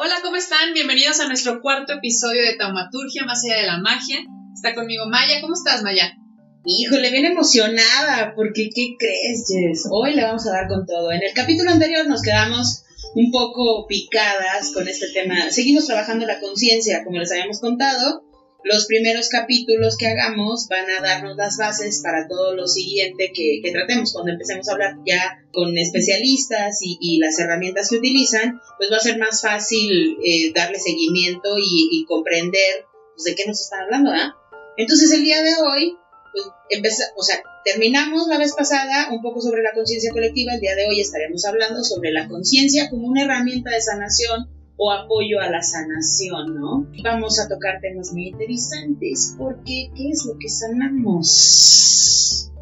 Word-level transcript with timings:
Hola, 0.00 0.14
¿cómo 0.22 0.36
están? 0.36 0.74
Bienvenidos 0.74 1.18
a 1.18 1.26
nuestro 1.26 1.60
cuarto 1.60 1.94
episodio 1.94 2.44
de 2.44 2.54
Taumaturgia 2.54 3.24
más 3.24 3.42
allá 3.44 3.56
de 3.56 3.66
la 3.66 3.78
magia. 3.78 4.18
Está 4.54 4.72
conmigo 4.72 5.06
Maya. 5.08 5.40
¿Cómo 5.40 5.54
estás, 5.54 5.82
Maya? 5.82 6.14
Híjole, 6.64 7.10
bien 7.10 7.24
emocionada, 7.24 8.32
porque 8.36 8.70
¿qué 8.72 8.94
crees, 8.96 9.44
Jess? 9.48 9.88
Hoy 9.90 10.14
le 10.14 10.22
vamos 10.22 10.46
a 10.46 10.52
dar 10.52 10.68
con 10.68 10.86
todo. 10.86 11.10
En 11.10 11.24
el 11.24 11.34
capítulo 11.34 11.72
anterior 11.72 12.06
nos 12.06 12.22
quedamos 12.22 12.84
un 13.16 13.32
poco 13.32 13.88
picadas 13.88 14.70
con 14.72 14.86
este 14.86 15.08
tema. 15.08 15.50
Seguimos 15.50 15.86
trabajando 15.86 16.26
la 16.26 16.38
conciencia, 16.38 17.02
como 17.02 17.18
les 17.18 17.32
habíamos 17.32 17.58
contado. 17.58 18.22
Los 18.64 18.86
primeros 18.86 19.28
capítulos 19.28 19.96
que 19.96 20.08
hagamos 20.08 20.66
van 20.68 20.90
a 20.90 21.00
darnos 21.00 21.36
las 21.36 21.56
bases 21.56 22.00
para 22.02 22.26
todo 22.26 22.54
lo 22.54 22.66
siguiente 22.66 23.32
que, 23.32 23.62
tratemos. 23.70 24.12
Cuando 24.12 24.32
empecemos 24.32 24.68
a 24.68 24.72
hablar 24.72 24.96
ya 25.06 25.44
con 25.52 25.76
especialistas 25.78 26.78
y, 26.82 27.18
las 27.18 27.38
herramientas 27.38 27.88
que 27.88 27.96
utilizan, 27.96 28.60
pues 28.76 28.90
va 28.92 28.96
a 28.96 29.00
ser 29.00 29.18
más 29.18 29.42
fácil 29.42 30.18
eh, 30.24 30.52
darle 30.54 30.78
seguimiento 30.78 31.56
y, 31.58 32.04
comprender 32.06 32.86
pues, 33.14 33.24
de 33.24 33.34
qué 33.34 33.46
nos 33.46 33.60
están 33.60 33.82
hablando, 33.82 34.10
¿ah? 34.12 34.36
Entonces 34.76 35.12
el 35.12 35.22
día 35.22 35.42
de 35.42 35.54
hoy 35.56 35.96
pues 36.80 37.12
o 37.16 37.22
sea, 37.22 37.42
terminamos 37.64 38.28
la 38.28 38.38
vez 38.38 38.54
pasada 38.54 39.08
un 39.10 39.22
poco 39.22 39.40
sobre 39.40 39.62
la 39.62 39.72
conciencia 39.72 40.12
colectiva, 40.12 40.54
el 40.54 40.60
día 40.60 40.74
de 40.74 40.86
hoy 40.86 41.00
estaremos 41.00 41.44
hablando 41.44 41.82
sobre 41.82 42.12
la 42.12 42.28
conciencia 42.28 42.90
como 42.90 43.08
una 43.08 43.24
herramienta 43.24 43.70
de 43.70 43.80
sanación 43.80 44.48
o 44.78 44.92
apoyo 44.92 45.40
a 45.40 45.50
la 45.50 45.60
sanación, 45.60 46.54
¿no? 46.54 46.86
Vamos 47.02 47.40
a 47.40 47.48
tocar 47.48 47.80
temas 47.82 48.12
muy 48.12 48.28
interesantes 48.28 49.34
porque 49.36 49.90
¿qué 49.94 50.10
es 50.10 50.24
lo 50.24 50.38
que 50.38 50.48
sanamos? 50.48 52.52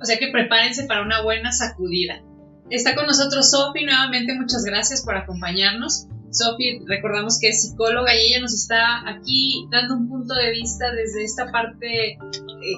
O 0.00 0.04
sea 0.04 0.18
que 0.18 0.30
prepárense 0.30 0.84
para 0.84 1.02
una 1.02 1.22
buena 1.22 1.50
sacudida. 1.50 2.22
Está 2.68 2.94
con 2.94 3.06
nosotros 3.06 3.50
Sofi 3.50 3.84
nuevamente, 3.84 4.34
muchas 4.34 4.64
gracias 4.64 5.02
por 5.02 5.16
acompañarnos. 5.16 6.06
Sophie, 6.30 6.82
recordamos 6.86 7.38
que 7.40 7.48
es 7.48 7.62
psicóloga 7.62 8.14
y 8.14 8.28
ella 8.28 8.40
nos 8.40 8.54
está 8.54 9.08
aquí 9.08 9.66
dando 9.70 9.96
un 9.96 10.08
punto 10.08 10.34
de 10.34 10.52
vista 10.52 10.92
desde 10.92 11.24
esta 11.24 11.50
parte, 11.50 12.12
eh, 12.12 12.16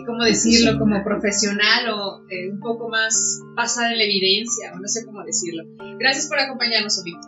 ¿cómo 0.06 0.24
decirlo?, 0.24 0.78
como 0.78 1.04
profesional 1.04 1.90
o 1.90 2.22
eh, 2.30 2.48
un 2.50 2.60
poco 2.60 2.88
más 2.88 3.40
basada 3.54 3.92
en 3.92 3.98
la 3.98 4.04
evidencia, 4.04 4.72
o 4.74 4.78
no 4.78 4.88
sé 4.88 5.04
cómo 5.04 5.22
decirlo. 5.22 5.64
Gracias 5.98 6.28
por 6.28 6.38
acompañarnos, 6.38 6.96
Sophie. 6.96 7.18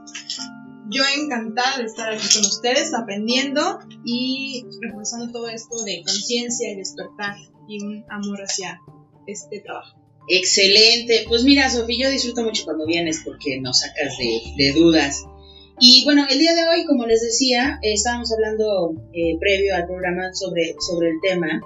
Yo 0.91 1.03
encantada 1.17 1.79
de 1.79 1.85
estar 1.85 2.13
aquí 2.13 2.27
con 2.35 2.45
ustedes, 2.45 2.93
aprendiendo 2.95 3.79
y 4.05 4.67
reforzando 4.83 5.33
todo 5.33 5.49
esto 5.49 5.83
de 5.83 6.03
conciencia 6.05 6.71
y 6.71 6.77
despertar 6.77 7.37
y 7.67 7.83
un 7.83 8.05
amor 8.11 8.41
hacia 8.43 8.81
este 9.27 9.61
trabajo. 9.61 9.99
Excelente. 10.29 11.25
Pues 11.29 11.45
mira, 11.45 11.69
Sofía, 11.71 12.07
yo 12.07 12.11
disfruto 12.11 12.43
mucho 12.43 12.65
cuando 12.65 12.87
vienes 12.87 13.23
porque 13.25 13.61
nos 13.61 13.81
sacas 13.81 14.17
de, 14.19 14.73
dudas. 14.73 15.25
Y 15.81 16.05
bueno, 16.05 16.27
el 16.29 16.39
día 16.39 16.55
de 16.55 16.69
hoy, 16.69 16.87
como 16.87 17.07
les 17.07 17.23
decía, 17.23 17.79
estábamos 17.83 18.33
hablando 18.33 18.95
eh, 19.13 19.37
previo 19.41 19.75
al 19.75 19.87
programa 19.87 20.33
sobre, 20.33 20.75
sobre 20.79 21.11
el 21.11 21.21
tema. 21.21 21.61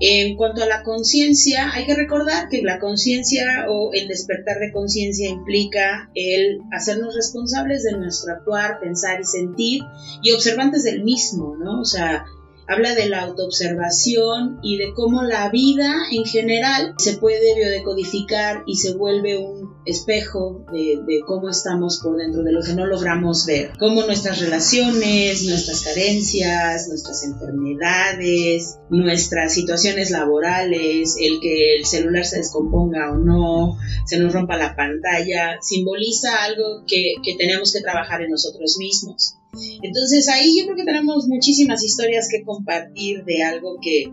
En 0.00 0.34
cuanto 0.36 0.62
a 0.62 0.66
la 0.66 0.82
conciencia, 0.82 1.70
hay 1.74 1.84
que 1.84 1.94
recordar 1.94 2.48
que 2.48 2.62
la 2.62 2.78
conciencia 2.78 3.66
o 3.68 3.92
el 3.92 4.08
despertar 4.08 4.58
de 4.58 4.72
conciencia 4.72 5.28
implica 5.28 6.10
el 6.14 6.60
hacernos 6.72 7.14
responsables 7.14 7.82
de 7.82 7.98
nuestro 7.98 8.32
actuar, 8.32 8.80
pensar 8.80 9.20
y 9.20 9.24
sentir 9.24 9.82
y 10.22 10.32
observantes 10.32 10.84
del 10.84 11.04
mismo, 11.04 11.54
¿no? 11.58 11.80
O 11.80 11.84
sea, 11.84 12.24
habla 12.70 12.94
de 12.94 13.08
la 13.08 13.22
autoobservación 13.22 14.60
y 14.62 14.76
de 14.76 14.92
cómo 14.94 15.24
la 15.24 15.48
vida 15.50 15.92
en 16.12 16.24
general 16.24 16.94
se 16.98 17.16
puede 17.16 17.56
biodecodificar 17.56 18.62
y 18.64 18.76
se 18.76 18.94
vuelve 18.94 19.38
un 19.38 19.74
espejo 19.84 20.64
de, 20.72 21.20
cómo 21.26 21.48
estamos 21.48 22.00
por 22.00 22.16
dentro, 22.16 22.44
de 22.44 22.52
lo 22.52 22.62
que 22.62 22.74
no 22.74 22.86
logramos 22.86 23.44
ver, 23.44 23.72
cómo 23.76 24.02
nuestras 24.02 24.40
relaciones, 24.40 25.42
nuestras 25.48 25.82
carencias, 25.82 26.86
nuestras 26.86 27.24
enfermedades, 27.24 28.78
nuestras 28.88 29.52
situaciones 29.52 30.12
laborales, 30.12 31.16
el 31.18 31.40
que 31.40 31.76
el 31.76 31.86
celular 31.86 32.24
se 32.24 32.36
descomponga 32.36 33.10
o 33.10 33.18
no, 33.18 33.78
se 34.06 34.20
nos 34.20 34.32
rompa 34.32 34.56
la 34.56 34.76
pantalla, 34.76 35.58
simboliza 35.60 36.44
algo 36.44 36.84
que, 36.86 37.14
que 37.24 37.34
tenemos 37.36 37.72
que 37.72 37.80
trabajar 37.80 38.22
en 38.22 38.30
nosotros 38.30 38.76
mismos. 38.78 39.39
Entonces 39.82 40.28
ahí 40.28 40.58
yo 40.58 40.64
creo 40.66 40.76
que 40.76 40.84
tenemos 40.84 41.26
muchísimas 41.28 41.84
historias 41.84 42.28
que 42.30 42.44
compartir 42.44 43.24
de 43.24 43.42
algo 43.42 43.78
que, 43.80 44.12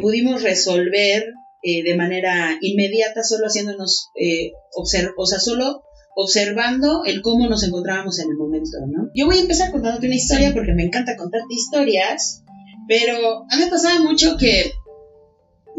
pudimos 0.00 0.42
resolver 0.42 1.32
eh, 1.62 1.84
de 1.84 1.96
manera 1.96 2.58
inmediata 2.60 3.22
solo 3.22 3.46
haciéndonos, 3.46 4.10
eh, 4.20 4.50
o 4.76 4.84
sea, 4.84 5.38
solo 5.38 5.84
observando 6.16 7.04
el 7.04 7.22
cómo 7.22 7.46
nos 7.48 7.62
encontrábamos 7.62 8.18
en 8.18 8.30
el 8.30 8.36
momento, 8.36 8.78
¿no? 8.88 9.10
Yo 9.14 9.26
voy 9.26 9.36
a 9.36 9.42
empezar 9.42 9.70
contándote 9.70 10.06
una 10.06 10.16
historia 10.16 10.52
porque 10.54 10.72
me 10.72 10.84
encanta 10.84 11.16
contarte 11.16 11.54
historias, 11.54 12.42
pero 12.88 13.44
a 13.48 13.56
mí 13.56 13.64
me 13.64 13.70
pasaba 13.70 14.00
mucho 14.00 14.36
que 14.36 14.72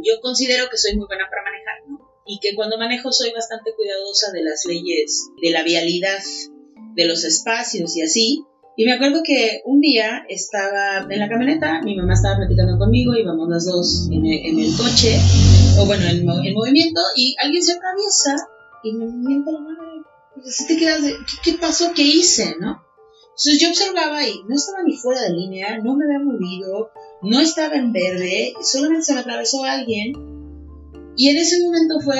yo 0.03 0.21
considero 0.21 0.69
que 0.69 0.77
soy 0.77 0.95
muy 0.95 1.07
buena 1.07 1.25
para 1.29 1.43
manejar, 1.43 1.89
¿no? 1.89 1.99
Y 2.25 2.39
que 2.39 2.55
cuando 2.55 2.77
manejo 2.77 3.11
soy 3.11 3.31
bastante 3.33 3.71
cuidadosa 3.75 4.31
de 4.31 4.43
las 4.43 4.63
leyes 4.65 5.27
de 5.41 5.49
la 5.49 5.63
vialidad, 5.63 6.21
de 6.95 7.05
los 7.05 7.23
espacios 7.23 7.95
y 7.95 8.01
así. 8.01 8.43
Y 8.79 8.85
me 8.85 8.93
acuerdo 8.93 9.21
que 9.25 9.61
un 9.65 9.81
día 9.81 10.23
estaba 10.29 11.07
en 11.09 11.19
la 11.19 11.27
camioneta, 11.27 11.81
mi 11.81 11.97
mamá 11.97 12.13
estaba 12.13 12.37
platicando 12.37 12.77
conmigo, 12.77 13.15
íbamos 13.15 13.49
las 13.49 13.65
dos 13.65 14.07
en 14.11 14.23
el, 14.23 14.69
coche, 14.77 15.17
o 15.79 15.85
bueno, 15.87 16.05
en, 16.05 16.23
movimiento, 16.23 17.01
y 17.15 17.35
alguien 17.39 17.63
se 17.63 17.73
atraviesa 17.73 18.35
y 18.83 18.93
me 18.93 19.07
miente 19.07 19.51
la 19.51 19.61
madre. 19.61 20.03
Pues 20.35 20.67
te 20.67 20.77
quedas 20.77 21.01
de, 21.01 21.15
¿qué, 21.43 21.53
pasó? 21.53 21.91
¿Qué 21.95 22.03
hice? 22.03 22.55
¿No? 22.59 22.83
Entonces 23.29 23.59
yo 23.59 23.69
observaba 23.69 24.27
y 24.27 24.43
no 24.47 24.53
estaba 24.53 24.83
ni 24.85 24.95
fuera 24.95 25.23
de 25.23 25.33
línea, 25.33 25.79
no 25.79 25.95
me 25.95 26.05
había 26.05 26.19
movido, 26.19 26.91
no 27.23 27.39
estaba 27.39 27.73
en 27.77 27.91
verde, 27.91 28.53
solamente 28.61 29.05
se 29.05 29.15
me 29.15 29.21
atravesó 29.21 29.63
alguien. 29.63 30.13
Y 31.15 31.29
en 31.29 31.37
ese 31.37 31.63
momento 31.63 31.99
fue, 31.99 32.19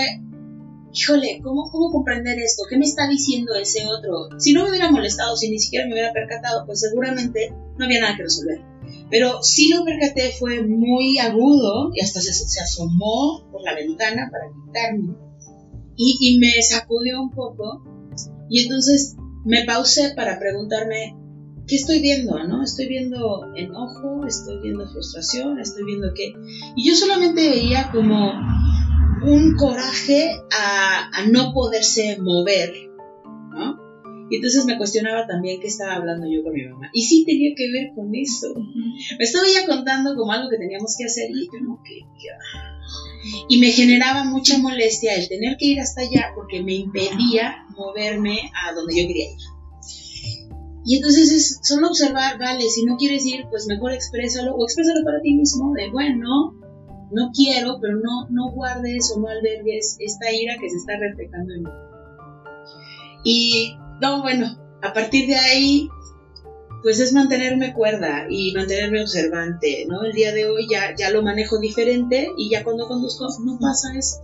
híjole, 0.94 1.40
¿cómo, 1.44 1.70
¿cómo 1.72 1.92
comprender 1.92 2.40
esto? 2.40 2.64
¿Qué 2.70 2.78
me 2.78 2.86
está 2.86 3.08
diciendo 3.08 3.54
ese 3.56 3.86
otro? 3.86 4.40
Si 4.40 4.54
no 4.54 4.64
me 4.64 4.70
hubiera 4.70 4.92
molestado, 4.92 5.36
si 5.36 5.50
ni 5.50 5.60
siquiera 5.60 5.86
me 5.86 5.94
hubiera 5.94 6.14
percatado, 6.14 6.66
pues 6.66 6.80
seguramente 6.82 7.54
no 7.78 7.86
había 7.86 8.02
nada 8.02 8.16
que 8.16 8.24
resolver. 8.24 8.62
Pero 9.10 9.42
sí 9.42 9.70
lo 9.70 9.86
percaté, 9.86 10.32
fue 10.38 10.64
muy 10.64 11.18
agudo 11.20 11.92
y 11.94 12.02
hasta 12.02 12.22
se, 12.22 12.62
asomó 12.62 13.48
por 13.52 13.62
la 13.64 13.76
ventana 13.76 14.30
para 14.32 14.46
quitarme. 14.50 15.16
Y, 15.96 16.18
y 16.22 16.40
me 16.40 16.62
sacudió 16.62 17.22
un 17.22 17.32
poco. 17.32 17.84
Y 18.50 18.64
entonces 18.64 19.16
me 19.46 19.66
pausé 19.66 20.14
para 20.16 20.40
preguntarme, 20.40 21.16
¿qué 21.68 21.76
estoy 21.76 22.00
viendo? 22.02 22.44
¿No? 22.44 22.64
Estoy 22.64 22.88
viendo 22.88 23.46
enojo, 23.56 24.26
estoy 24.26 24.60
viendo 24.62 24.88
frustración, 24.90 25.60
estoy 25.60 25.86
viendo 25.86 26.14
qué. 26.16 26.34
Y 26.76 26.88
yo 26.88 26.96
solamente 26.96 27.50
veía 27.50 27.90
como 27.92 28.34
un 29.28 29.56
coraje 29.56 30.32
a, 30.52 31.26
no 31.30 31.54
poderse 31.54 32.18
mover, 32.20 32.74
¿no? 33.52 33.78
Y 34.30 34.38
entonces 34.38 34.66
me 34.66 34.78
cuestionaba 34.78 35.26
también 35.26 35.62
qué 35.62 35.68
estaba 35.68 35.96
hablando 35.96 36.28
yo 36.28 36.44
con 36.44 36.54
mi 36.54 36.68
mamá. 36.68 36.90
Y 36.94 37.04
sí 37.04 37.24
tenía 37.26 37.52
que 37.56 37.72
ver 37.72 37.92
con 37.96 38.14
eso. 38.14 38.54
Me 39.18 39.24
estaba 39.24 39.46
ya 39.48 39.66
contando 39.66 40.16
como 40.16 40.32
algo 40.32 40.50
que 40.50 40.58
teníamos 40.58 40.96
que 40.98 41.06
hacer 41.06 41.30
y 41.30 41.46
yo 41.46 41.66
no 41.66 41.82
quería. 41.84 42.34
Y 43.48 43.60
me 43.60 43.72
generaba 43.72 44.26
mucha 44.26 44.58
molestia 44.58 45.16
el 45.16 45.28
tener 45.30 45.58
que 45.58 45.68
ir 45.68 45.80
hasta 45.80 46.02
allá 46.02 46.32
porque 46.36 46.62
me 46.62 46.76
impedía 46.76 47.66
moverme 47.78 48.52
a 48.66 48.74
donde 48.74 49.02
yo 49.02 49.08
quería 49.08 49.32
ir. 49.32 49.38
Y 50.86 50.96
entonces 50.96 51.32
es 51.32 51.60
solo 51.64 51.90
observar, 51.90 52.40
vale, 52.40 52.64
si 52.70 52.86
no 52.86 52.96
quieres 52.96 53.26
ir, 53.26 53.46
pues 53.50 53.68
mejor 53.68 53.92
exprésalo 53.92 54.56
o 54.56 54.64
exprésalo 54.66 55.04
para 55.04 55.22
ti 55.22 55.36
mismo, 55.36 55.74
de 55.74 55.90
bueno, 55.92 56.56
no 57.12 57.32
quiero, 57.34 57.80
pero 57.82 57.98
no, 57.98 58.28
no 58.30 58.52
guardes 58.52 59.14
o 59.16 59.20
no 59.20 59.28
albergues 59.28 59.98
esta 60.00 60.32
ira 60.32 60.56
que 60.60 60.70
se 60.70 60.78
está 60.78 60.94
reflejando 60.98 61.54
en 61.54 61.64
mí. 61.64 61.70
Y 63.24 63.78
no, 64.02 64.22
bueno, 64.22 64.58
a 64.82 64.94
partir 64.94 65.28
de 65.28 65.36
ahí, 65.36 65.90
pues 66.84 67.00
es 67.00 67.14
mantenerme 67.14 67.74
cuerda 67.74 68.28
y 68.30 68.54
mantenerme 68.54 69.02
observante, 69.02 69.86
¿no? 69.88 70.04
El 70.04 70.14
día 70.14 70.34
de 70.34 70.48
hoy 70.48 70.68
ya, 70.70 70.96
ya 70.96 71.10
lo 71.10 71.24
manejo 71.24 71.60
diferente 71.60 72.30
y 72.38 72.50
ya 72.50 72.64
cuando 72.64 72.88
conduzco 72.88 73.28
no 73.44 73.58
pasa 73.60 73.90
eso. 73.98 74.18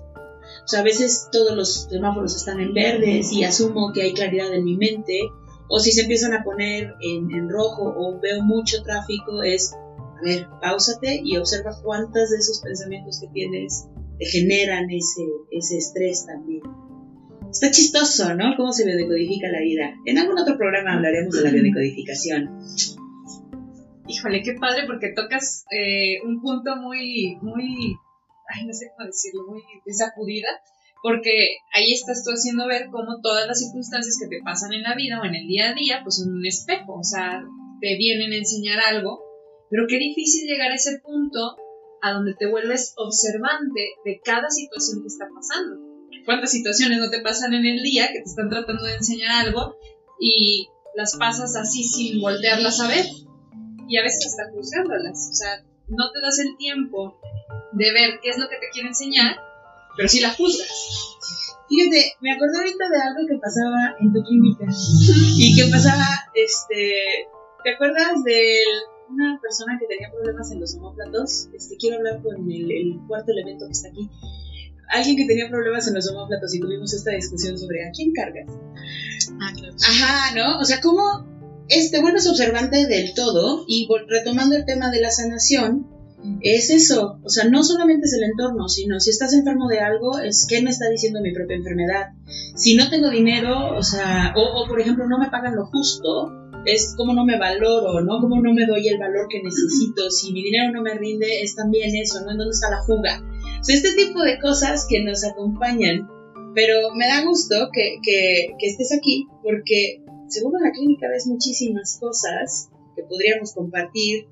O 0.63 0.67
sea, 0.67 0.79
a 0.79 0.83
veces 0.83 1.27
todos 1.31 1.55
los 1.55 1.87
semáforos 1.89 2.35
están 2.35 2.59
en 2.59 2.73
verdes 2.73 3.33
y 3.33 3.43
asumo 3.43 3.91
que 3.91 4.03
hay 4.03 4.13
claridad 4.13 4.53
en 4.53 4.63
mi 4.63 4.77
mente, 4.77 5.19
o 5.67 5.79
si 5.79 5.91
se 5.91 6.01
empiezan 6.01 6.33
a 6.33 6.43
poner 6.43 6.95
en, 7.01 7.31
en 7.31 7.49
rojo 7.49 7.93
o 7.97 8.19
veo 8.19 8.43
mucho 8.43 8.83
tráfico, 8.83 9.43
es 9.43 9.75
a 10.23 10.25
ver, 10.25 10.47
pausate 10.61 11.21
y 11.23 11.37
observa 11.37 11.77
cuántas 11.83 12.29
de 12.29 12.37
esos 12.37 12.61
pensamientos 12.61 13.19
que 13.19 13.27
tienes 13.27 13.87
te 14.17 14.25
generan 14.25 14.89
ese, 14.89 15.23
ese 15.51 15.77
estrés 15.77 16.25
también. 16.25 16.61
Está 17.49 17.71
chistoso, 17.71 18.33
¿no? 18.35 18.55
Cómo 18.57 18.71
se 18.71 18.85
biodecodifica 18.85 19.47
la 19.49 19.59
vida. 19.59 19.95
En 20.05 20.17
algún 20.17 20.39
otro 20.39 20.57
programa 20.57 20.93
hablaremos 20.93 21.35
de 21.35 21.43
la 21.43 21.51
biodecodificación. 21.51 22.59
Híjole, 24.07 24.41
qué 24.43 24.53
padre 24.53 24.83
porque 24.87 25.13
tocas 25.15 25.65
eh, 25.71 26.21
un 26.25 26.41
punto 26.41 26.75
muy, 26.77 27.37
muy, 27.41 27.97
ay, 28.49 28.65
no 28.65 28.73
sé 28.73 28.91
cómo 28.95 29.07
decirlo, 29.07 29.47
muy 29.47 29.61
de 29.85 29.93
sacudida, 29.93 30.47
porque 31.01 31.57
ahí 31.73 31.93
estás 31.93 32.23
tú 32.23 32.31
haciendo 32.31 32.67
ver 32.67 32.87
cómo 32.91 33.19
todas 33.21 33.47
las 33.47 33.59
circunstancias 33.59 34.17
que 34.19 34.29
te 34.29 34.43
pasan 34.43 34.73
en 34.73 34.83
la 34.83 34.95
vida 34.95 35.19
o 35.21 35.25
en 35.25 35.35
el 35.35 35.47
día 35.47 35.71
a 35.71 35.73
día, 35.73 35.99
pues 36.03 36.17
son 36.17 36.33
un 36.33 36.45
espejo, 36.45 36.93
o 36.93 37.03
sea, 37.03 37.43
te 37.81 37.97
vienen 37.97 38.31
a 38.31 38.37
enseñar 38.37 38.79
algo, 38.79 39.21
pero 39.73 39.87
qué 39.89 39.97
difícil 39.97 40.47
llegar 40.47 40.71
a 40.71 40.75
ese 40.75 40.99
punto 40.99 41.57
a 42.03 42.11
donde 42.11 42.35
te 42.35 42.45
vuelves 42.45 42.93
observante 42.95 43.97
de 44.05 44.21
cada 44.23 44.47
situación 44.51 45.01
que 45.01 45.07
está 45.07 45.25
pasando. 45.33 45.81
¿Cuántas 46.25 46.51
situaciones 46.51 46.99
no 46.99 47.09
te 47.09 47.21
pasan 47.21 47.55
en 47.55 47.65
el 47.65 47.81
día 47.81 48.09
que 48.09 48.19
te 48.19 48.29
están 48.29 48.51
tratando 48.51 48.83
de 48.83 48.93
enseñar 48.93 49.47
algo 49.47 49.75
y 50.19 50.69
las 50.93 51.17
pasas 51.17 51.55
así 51.55 51.83
sin 51.83 52.21
voltearlas 52.21 52.81
a 52.81 52.87
ver? 52.87 53.03
Y 53.89 53.97
a 53.97 54.03
veces 54.03 54.27
hasta 54.27 54.51
juzgándolas, 54.51 55.29
o 55.31 55.33
sea, 55.33 55.65
no 55.87 56.11
te 56.11 56.21
das 56.21 56.37
el 56.37 56.55
tiempo 56.55 57.19
de 57.71 57.91
ver 57.93 58.19
qué 58.21 58.29
es 58.29 58.37
lo 58.37 58.47
que 58.49 58.57
te 58.57 58.69
quiere 58.71 58.89
enseñar, 58.89 59.37
pero 59.97 60.07
sí 60.07 60.19
la 60.19 60.29
juzgas. 60.29 60.69
Fíjate, 61.67 62.13
me 62.21 62.31
acordé 62.31 62.57
ahorita 62.59 62.89
de 62.89 63.01
algo 63.01 63.27
que 63.27 63.39
pasaba 63.41 63.95
en 63.99 64.13
tu 64.13 64.21
clínica 64.21 64.65
y 65.35 65.55
que 65.55 65.65
pasaba, 65.71 66.05
este, 66.35 67.25
¿te 67.63 67.73
acuerdas 67.73 68.23
de 68.23 68.59
una 69.09 69.39
persona 69.41 69.77
que 69.79 69.87
tenía 69.87 70.11
problemas 70.11 70.51
en 70.51 70.59
los 70.59 70.75
homóplatos? 70.75 71.49
Este, 71.53 71.77
quiero 71.77 71.97
hablar 71.97 72.21
con 72.21 72.49
el, 72.49 72.71
el 72.71 72.99
cuarto 73.07 73.31
elemento 73.31 73.65
que 73.65 73.71
está 73.71 73.89
aquí. 73.89 74.09
Alguien 74.89 75.17
que 75.17 75.25
tenía 75.25 75.49
problemas 75.49 75.87
en 75.87 75.95
los 75.95 76.09
homóplatos 76.09 76.53
y 76.53 76.59
tuvimos 76.59 76.93
esta 76.93 77.11
discusión 77.11 77.57
sobre 77.57 77.85
a 77.87 77.91
quién 77.91 78.11
cargas. 78.13 78.47
Ah, 79.41 79.51
claro. 79.55 79.75
Ajá, 79.81 80.35
¿no? 80.35 80.59
O 80.59 80.65
sea, 80.65 80.81
¿cómo 80.81 81.25
es, 81.69 81.91
te 81.91 82.01
vuelves 82.01 82.27
observante 82.27 82.85
del 82.87 83.13
todo 83.13 83.65
y 83.67 83.87
retomando 84.07 84.55
el 84.55 84.65
tema 84.65 84.91
de 84.91 85.01
la 85.01 85.11
sanación, 85.11 85.87
es 86.41 86.69
eso, 86.69 87.19
o 87.21 87.29
sea, 87.29 87.49
no 87.49 87.63
solamente 87.63 88.05
es 88.05 88.13
el 88.13 88.23
entorno, 88.23 88.69
sino 88.69 88.99
si 88.99 89.09
estás 89.09 89.33
enfermo 89.33 89.67
de 89.67 89.79
algo, 89.79 90.19
es 90.19 90.45
qué 90.47 90.61
me 90.61 90.69
está 90.69 90.89
diciendo 90.89 91.19
mi 91.21 91.33
propia 91.33 91.57
enfermedad. 91.57 92.11
Si 92.55 92.75
no 92.75 92.89
tengo 92.89 93.09
dinero, 93.09 93.75
o 93.77 93.83
sea, 93.83 94.33
o, 94.37 94.63
o, 94.63 94.67
por 94.67 94.79
ejemplo 94.79 95.05
no 95.07 95.19
me 95.19 95.29
pagan 95.29 95.55
lo 95.55 95.65
justo, 95.65 96.31
es 96.65 96.95
como 96.95 97.13
no 97.13 97.25
me 97.25 97.37
valoro, 97.37 98.01
¿no? 98.01 98.19
Como 98.19 98.41
no 98.41 98.53
me 98.53 98.65
doy 98.65 98.87
el 98.87 98.99
valor 98.99 99.27
que 99.29 99.41
necesito, 99.43 100.09
si 100.09 100.31
mi 100.31 100.43
dinero 100.43 100.71
no 100.71 100.81
me 100.81 100.93
rinde, 100.95 101.41
es 101.41 101.55
también 101.55 101.95
eso, 101.95 102.21
¿no? 102.21 102.31
¿En 102.31 102.37
dónde 102.37 102.53
está 102.53 102.69
la 102.69 102.83
fuga? 102.83 103.23
O 103.59 103.63
sea, 103.63 103.75
este 103.75 103.93
tipo 103.95 104.21
de 104.21 104.39
cosas 104.39 104.85
que 104.89 105.03
nos 105.03 105.23
acompañan, 105.23 106.07
pero 106.55 106.93
me 106.95 107.07
da 107.07 107.23
gusto 107.25 107.69
que, 107.71 107.97
que, 108.03 108.55
que 108.59 108.67
estés 108.67 108.91
aquí, 108.91 109.27
porque 109.41 110.01
seguro 110.27 110.57
en 110.57 110.63
la 110.63 110.71
clínica 110.71 111.07
ves 111.09 111.27
muchísimas 111.27 111.97
cosas 111.99 112.69
que 112.95 113.03
podríamos 113.03 113.53
compartir 113.53 114.27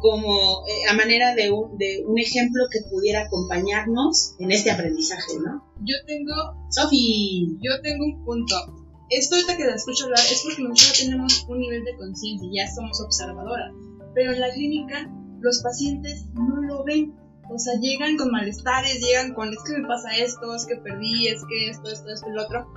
como 0.00 0.66
eh, 0.66 0.88
a 0.88 0.94
manera 0.94 1.34
de 1.34 1.50
un, 1.50 1.76
de 1.76 2.02
un 2.06 2.18
ejemplo 2.18 2.64
que 2.70 2.80
pudiera 2.90 3.22
acompañarnos 3.22 4.34
en 4.38 4.50
este 4.50 4.70
aprendizaje, 4.70 5.34
¿no? 5.44 5.62
Yo 5.80 5.94
tengo, 6.06 6.32
Sofi, 6.70 7.58
yo 7.60 7.80
tengo 7.82 8.04
un 8.04 8.24
punto. 8.24 8.54
Esto 9.10 9.34
ahorita 9.34 9.56
que 9.56 9.64
la 9.64 9.74
escucho 9.74 10.04
hablar 10.04 10.20
es 10.20 10.42
porque 10.44 10.62
nosotros 10.62 10.98
tenemos 10.98 11.44
un 11.48 11.58
nivel 11.58 11.84
de 11.84 11.96
conciencia, 11.96 12.48
ya 12.52 12.72
somos 12.72 13.00
observadoras. 13.00 13.72
Pero 14.14 14.32
en 14.32 14.40
la 14.40 14.50
clínica 14.50 15.10
los 15.40 15.62
pacientes 15.62 16.26
no 16.34 16.62
lo 16.62 16.84
ven. 16.84 17.16
O 17.52 17.58
sea, 17.58 17.74
llegan 17.80 18.16
con 18.16 18.30
malestares, 18.30 19.00
llegan 19.00 19.34
con 19.34 19.48
es 19.48 19.58
que 19.64 19.78
me 19.78 19.88
pasa 19.88 20.16
esto, 20.16 20.54
es 20.54 20.66
que 20.66 20.76
perdí, 20.76 21.26
es 21.26 21.42
que 21.48 21.70
esto, 21.70 21.90
esto, 21.90 22.08
esto 22.08 22.28
lo 22.30 22.44
otro. 22.44 22.72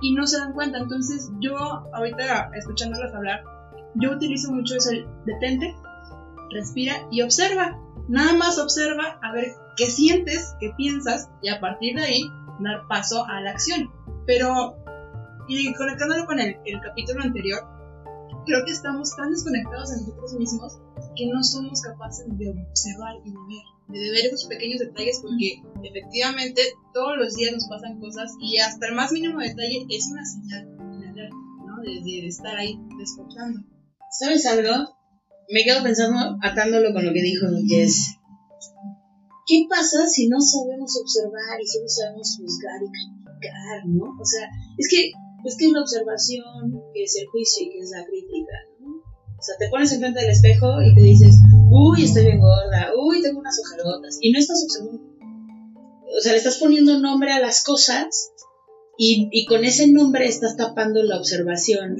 Y 0.00 0.14
no 0.14 0.26
se 0.26 0.38
dan 0.38 0.52
cuenta. 0.52 0.78
Entonces 0.78 1.30
yo, 1.40 1.56
ahorita 1.56 2.50
escuchándolas 2.54 3.12
hablar, 3.12 3.42
yo 3.96 4.12
utilizo 4.12 4.52
mucho 4.52 4.76
eso, 4.76 4.90
el 4.90 5.06
detente, 5.26 5.74
respira 6.50 7.08
y 7.10 7.22
observa. 7.22 7.78
Nada 8.08 8.34
más 8.34 8.58
observa 8.58 9.18
a 9.22 9.32
ver 9.32 9.46
qué 9.76 9.86
sientes, 9.86 10.54
qué 10.60 10.72
piensas 10.76 11.28
y 11.42 11.48
a 11.48 11.60
partir 11.60 11.96
de 11.96 12.02
ahí 12.02 12.22
dar 12.60 12.86
paso 12.88 13.24
a 13.26 13.40
la 13.40 13.50
acción. 13.50 13.90
Pero, 14.26 14.76
y 15.60 15.74
conectándolo 15.74 16.26
con 16.26 16.40
el, 16.40 16.56
el 16.64 16.80
capítulo 16.80 17.22
anterior, 17.22 17.60
creo 18.46 18.64
que 18.64 18.72
estamos 18.72 19.14
tan 19.16 19.30
desconectados 19.30 19.90
de 19.90 19.96
nosotros 20.00 20.34
mismos 20.34 20.78
que 21.16 21.26
no 21.26 21.42
somos 21.42 21.80
capaces 21.82 22.26
de 22.26 22.50
observar 22.50 23.16
y 23.24 23.30
de 23.30 23.36
ver, 23.48 24.02
de 24.02 24.10
ver 24.10 24.26
esos 24.26 24.46
pequeños 24.46 24.80
detalles 24.80 25.20
porque 25.22 25.62
efectivamente 25.82 26.62
todos 26.94 27.16
los 27.18 27.34
días 27.34 27.52
nos 27.52 27.68
pasan 27.68 28.00
cosas 28.00 28.32
y 28.40 28.58
hasta 28.58 28.88
el 28.88 28.94
más 28.94 29.12
mínimo 29.12 29.38
detalle 29.38 29.86
es 29.88 30.08
una 30.10 30.24
señal, 30.24 30.76
¿no? 30.76 31.80
De, 31.82 32.00
de 32.02 32.26
estar 32.26 32.56
ahí 32.56 32.78
escuchando. 33.02 33.60
¿sabes 34.12 34.46
algo? 34.46 34.94
Me 35.48 35.64
quedo 35.64 35.82
pensando, 35.82 36.38
atándolo 36.42 36.92
con 36.92 37.04
lo 37.04 37.12
que 37.12 37.22
dijo, 37.22 37.46
es, 37.72 38.16
¿qué 39.46 39.66
pasa 39.68 40.06
si 40.06 40.28
no 40.28 40.40
sabemos 40.40 40.96
observar 41.00 41.60
y 41.60 41.66
solo 41.66 41.88
sabemos 41.88 42.36
juzgar 42.38 42.80
y 42.82 42.88
criticar, 42.88 43.86
¿no? 43.86 44.04
O 44.20 44.24
sea, 44.24 44.48
es 44.78 44.88
que, 44.88 45.12
es 45.44 45.56
que 45.56 45.66
es 45.66 45.72
la 45.72 45.80
observación, 45.80 46.82
que 46.94 47.02
es 47.04 47.16
el 47.16 47.26
juicio 47.28 47.66
y 47.66 47.70
que 47.70 47.78
es 47.78 47.90
la 47.90 48.04
crítica, 48.04 48.52
¿no? 48.80 49.02
O 49.38 49.42
sea, 49.42 49.56
te 49.58 49.68
pones 49.68 49.92
enfrente 49.92 50.20
del 50.20 50.30
espejo 50.30 50.80
y 50.82 50.94
te 50.94 51.00
dices, 51.00 51.36
uy, 51.70 52.04
estoy 52.04 52.26
bien 52.26 52.40
gorda, 52.40 52.92
uy, 52.96 53.22
tengo 53.22 53.40
unas 53.40 53.58
ojerotas, 53.58 54.18
y 54.20 54.30
no 54.30 54.38
estás 54.38 54.62
observando. 54.64 55.02
O 56.16 56.20
sea, 56.20 56.32
le 56.32 56.38
estás 56.38 56.58
poniendo 56.58 56.98
nombre 57.00 57.32
a 57.32 57.40
las 57.40 57.64
cosas 57.64 58.32
y, 58.98 59.28
y 59.32 59.46
con 59.46 59.64
ese 59.64 59.88
nombre 59.88 60.26
estás 60.26 60.56
tapando 60.56 61.02
la 61.02 61.18
observación. 61.18 61.96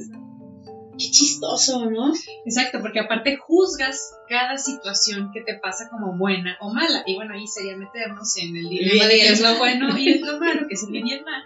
Qué 0.97 1.09
chistoso, 1.09 1.89
¿no? 1.89 2.13
Exacto, 2.45 2.79
porque 2.79 2.99
aparte 2.99 3.35
juzgas 3.35 4.11
cada 4.29 4.57
situación 4.57 5.31
que 5.33 5.41
te 5.41 5.55
pasa 5.59 5.89
como 5.89 6.15
buena 6.17 6.55
o 6.61 6.71
mala. 6.71 7.03
Y 7.07 7.15
bueno, 7.15 7.33
ahí 7.33 7.47
sería 7.47 7.75
meternos 7.75 8.37
en 8.37 8.55
el 8.55 8.69
dilema 8.69 9.05
de 9.05 9.15
qué 9.15 9.29
es 9.29 9.41
lo 9.41 9.57
bueno 9.57 9.97
y 9.97 10.09
es 10.09 10.21
lo 10.21 10.39
malo, 10.39 10.67
que 10.67 10.75
es 10.75 10.83
el 10.83 10.91
bien 10.91 11.07
y 11.07 11.13
el 11.13 11.23
mal. 11.23 11.43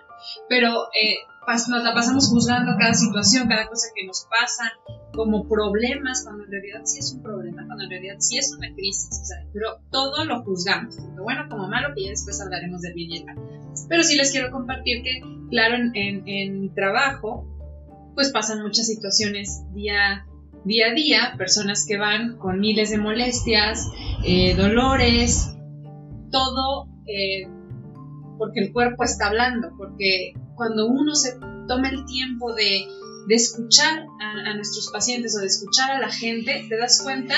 Pero 0.50 0.86
eh, 0.94 1.18
pas- 1.46 1.68
nos 1.68 1.84
la 1.84 1.94
pasamos 1.94 2.30
juzgando 2.30 2.74
cada 2.78 2.94
situación, 2.94 3.48
cada 3.48 3.68
cosa 3.68 3.88
que 3.96 4.06
nos 4.06 4.28
pasa 4.30 4.72
como 5.14 5.48
problemas, 5.48 6.24
cuando 6.24 6.44
en 6.46 6.52
realidad 6.52 6.81
sí 6.86 7.00
es 7.00 7.14
un 7.14 7.24
problema, 7.24 7.66
cuando 7.66 7.86
en 7.86 7.90
realidad 7.90 8.16
sí 8.19 8.38
es 8.38 8.54
una 8.56 8.72
crisis. 8.74 9.19
o 9.22 9.25
sea, 9.25 9.38
pero 9.54 9.80
todo 9.92 10.25
lo 10.25 10.44
juzgamos, 10.44 10.96
tanto 10.98 11.24
bueno 11.24 11.48
como 11.50 11.68
malo, 11.68 11.90
que 11.96 12.04
ya 12.04 12.10
después 12.12 12.40
hablaremos 12.42 12.81
del 12.81 12.94
bien 12.94 13.12
y 13.12 13.18
el 13.18 13.25
mal. 13.25 13.38
Pero 13.90 14.04
sí 14.04 14.16
les 14.16 14.31
quiero 14.31 14.52
compartir 14.52 15.04
que, 15.04 15.22
claro, 15.50 15.75
en, 15.75 15.96
en, 15.96 16.28
en 16.28 16.62
mi 16.62 16.70
trabajo, 16.70 17.46
pues 18.16 18.31
pasan 18.31 18.62
muchas 18.63 18.88
situaciones 18.88 19.63
día, 19.74 20.25
día 20.66 20.88
a 20.88 20.94
día, 20.94 21.34
personas 21.38 21.86
que 21.88 21.98
van 21.98 22.38
con 22.38 22.60
miles 22.60 22.90
de 22.90 22.98
molestias, 22.98 23.88
eh, 24.25 24.56
dolores, 24.56 25.56
todo 26.31 26.88
eh, 27.06 27.48
porque 28.38 28.62
el 28.62 28.74
cuerpo 28.74 29.04
está 29.04 29.28
hablando, 29.28 29.69
porque 29.78 30.34
cuando 30.56 30.88
uno 30.88 31.16
se 31.16 31.38
toma 31.68 31.89
el 31.89 32.06
tiempo 32.06 32.54
de, 32.54 32.88
de 33.27 33.36
escuchar 33.36 34.06
a, 34.22 34.50
a 34.51 34.56
nuestros 34.56 34.89
pacientes 34.91 35.36
o 35.38 35.41
de 35.41 35.48
escuchar 35.48 35.91
a 35.91 36.00
la 36.00 36.10
gente, 36.10 36.65
te 36.70 36.77
das 36.77 37.01
cuenta 37.03 37.36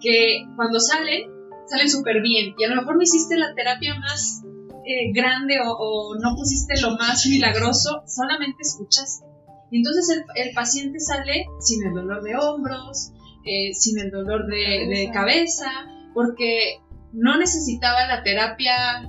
que 0.00 0.46
cuando 0.56 0.80
salen, 0.80 1.30
salen 1.66 1.90
súper 1.90 2.22
bien 2.22 2.54
y 2.58 2.64
a 2.64 2.68
lo 2.68 2.76
mejor 2.76 2.96
no 2.96 3.02
hiciste 3.02 3.36
la 3.36 3.54
terapia 3.54 3.94
más 3.98 4.42
eh, 4.86 5.12
grande 5.12 5.58
o, 5.64 5.72
o 5.72 6.14
no 6.16 6.34
pusiste 6.36 6.80
lo 6.80 6.96
más 6.96 7.26
milagroso, 7.26 8.02
solamente 8.06 8.62
escuchaste. 8.62 9.26
Y 9.70 9.78
entonces 9.78 10.16
el, 10.16 10.24
el 10.46 10.54
paciente 10.54 10.98
sale 10.98 11.46
sin 11.60 11.86
el 11.86 11.94
dolor 11.94 12.22
de 12.22 12.34
hombros, 12.36 13.12
eh, 13.44 13.72
sin 13.72 13.98
el 13.98 14.10
dolor 14.10 14.46
de, 14.46 14.88
de 14.88 15.10
cabeza, 15.12 15.70
porque 16.12 16.80
no 17.12 17.38
necesitaba 17.38 18.06
la 18.06 18.22
terapia 18.22 19.08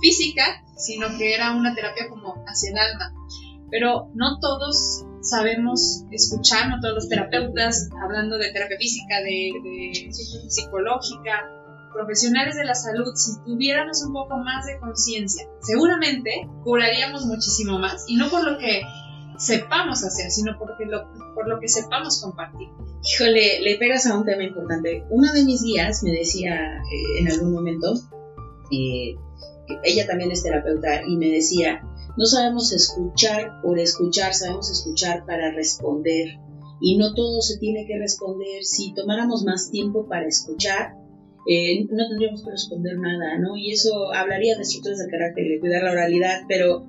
física, 0.00 0.64
sino 0.76 1.08
que 1.18 1.34
era 1.34 1.52
una 1.52 1.74
terapia 1.74 2.08
como 2.08 2.42
hacia 2.46 2.70
el 2.70 2.78
alma. 2.78 3.14
Pero 3.70 4.10
no 4.14 4.38
todos 4.40 5.04
sabemos 5.20 6.04
escuchar, 6.10 6.68
no 6.68 6.80
todos 6.80 6.94
los 6.94 7.08
terapeutas, 7.08 7.88
hablando 8.02 8.38
de 8.38 8.52
terapia 8.52 8.78
física, 8.78 9.20
de, 9.22 10.10
psicológica, 10.48 11.48
profesionales 11.92 12.56
de 12.56 12.64
la 12.64 12.74
salud, 12.74 13.12
si 13.14 13.32
tuviéramos 13.44 14.02
un 14.06 14.12
poco 14.12 14.38
más 14.38 14.66
de 14.66 14.78
conciencia, 14.78 15.46
seguramente 15.60 16.48
curaríamos 16.64 17.26
muchísimo 17.26 17.78
más. 17.78 18.04
Y 18.08 18.16
no 18.16 18.28
por 18.28 18.44
lo 18.44 18.58
que 18.58 18.82
sepamos 19.38 20.04
hacer, 20.04 20.30
sino 20.30 20.58
porque 20.58 20.84
lo, 20.86 21.08
por 21.34 21.48
lo 21.48 21.58
que 21.58 21.68
sepamos 21.68 22.20
compartir. 22.20 22.68
Híjole, 23.02 23.60
le 23.62 23.76
pegas 23.76 24.06
a 24.06 24.16
un 24.16 24.24
tema 24.24 24.44
importante. 24.44 25.04
Una 25.10 25.32
de 25.32 25.44
mis 25.44 25.62
guías 25.62 26.02
me 26.02 26.12
decía 26.12 26.54
eh, 26.54 27.20
en 27.20 27.32
algún 27.32 27.52
momento, 27.52 27.94
eh, 28.70 29.16
ella 29.84 30.06
también 30.06 30.30
es 30.30 30.42
terapeuta, 30.42 31.02
y 31.06 31.16
me 31.16 31.30
decía, 31.30 31.82
no 32.16 32.24
sabemos 32.26 32.72
escuchar 32.72 33.60
por 33.62 33.78
escuchar, 33.78 34.34
sabemos 34.34 34.70
escuchar 34.70 35.24
para 35.26 35.52
responder. 35.52 36.38
Y 36.80 36.96
no 36.96 37.14
todo 37.14 37.40
se 37.42 37.58
tiene 37.58 37.86
que 37.86 37.98
responder. 37.98 38.64
Si 38.64 38.94
tomáramos 38.94 39.44
más 39.44 39.70
tiempo 39.70 40.08
para 40.08 40.26
escuchar, 40.26 40.94
eh, 41.46 41.84
no 41.88 42.08
tendríamos 42.08 42.44
que 42.44 42.50
responder 42.50 42.98
nada, 42.98 43.38
¿no? 43.38 43.56
Y 43.56 43.72
eso 43.72 44.12
hablaría 44.12 44.56
de 44.56 44.62
estructuras 44.62 44.98
del 44.98 45.10
carácter 45.10 45.46
y 45.46 45.48
de 45.50 45.60
cuidar 45.60 45.82
la 45.82 45.92
oralidad, 45.92 46.40
pero 46.48 46.86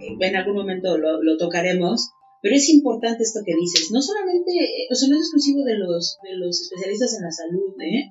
eh, 0.00 0.16
en 0.18 0.36
algún 0.36 0.56
momento 0.56 0.96
lo, 0.98 1.36
tocaremos. 1.38 2.10
Pero 2.42 2.56
es 2.56 2.70
importante 2.70 3.22
esto 3.22 3.40
que 3.44 3.54
dices, 3.54 3.90
no 3.92 4.00
solamente, 4.00 4.52
eh, 4.52 4.88
o 4.90 4.94
sea, 4.94 5.08
no 5.08 5.16
es 5.16 5.22
exclusivo 5.22 5.62
de 5.64 5.76
los, 5.76 6.18
de 6.22 6.36
los 6.36 6.58
especialistas 6.58 7.18
en 7.18 7.24
la 7.24 7.30
salud, 7.30 7.74
¿eh? 7.80 8.08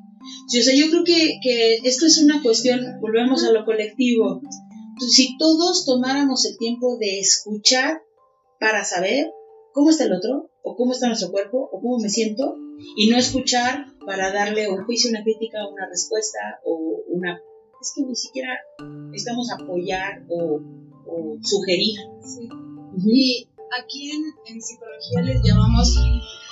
Sí, 0.48 0.60
o 0.60 0.64
sea, 0.64 0.76
yo 0.76 0.90
creo 0.90 1.04
que, 1.04 1.40
que 1.42 1.76
esto 1.84 2.06
es 2.06 2.22
una 2.22 2.42
cuestión, 2.42 3.00
volvemos 3.02 3.44
a 3.44 3.52
lo 3.52 3.66
colectivo, 3.66 4.42
si 5.08 5.38
todos 5.38 5.86
tomáramos 5.86 6.46
el 6.46 6.58
tiempo 6.58 6.98
de 6.98 7.20
escuchar 7.20 8.02
para 8.60 8.84
saber 8.84 9.32
cómo 9.74 9.90
está 9.90 10.06
el 10.06 10.14
otro, 10.14 10.50
o 10.62 10.76
cómo 10.76 10.92
está 10.92 11.08
nuestro 11.08 11.32
cuerpo, 11.32 11.70
o 11.72 11.82
cómo 11.82 12.00
me 12.00 12.10
siento, 12.10 12.56
y 12.96 13.10
no 13.10 13.18
escuchar 13.18 13.88
para 14.06 14.32
darle 14.34 14.70
un 14.70 14.84
juicio, 14.86 15.10
una 15.10 15.24
crítica, 15.24 15.68
una 15.68 15.88
respuesta, 15.88 16.40
o 16.66 17.04
una... 17.08 17.42
Es 17.82 17.94
que 17.96 18.04
ni 18.04 18.16
siquiera 18.16 18.58
necesitamos 19.10 19.50
apoyar 19.52 20.26
o, 20.30 20.60
sugerir. 21.42 21.96
Sí. 22.22 22.50
Y 23.06 23.48
aquí 23.80 24.12
en, 24.12 24.24
en 24.54 24.62
psicología 24.62 25.22
les 25.24 25.42
llamamos 25.44 25.96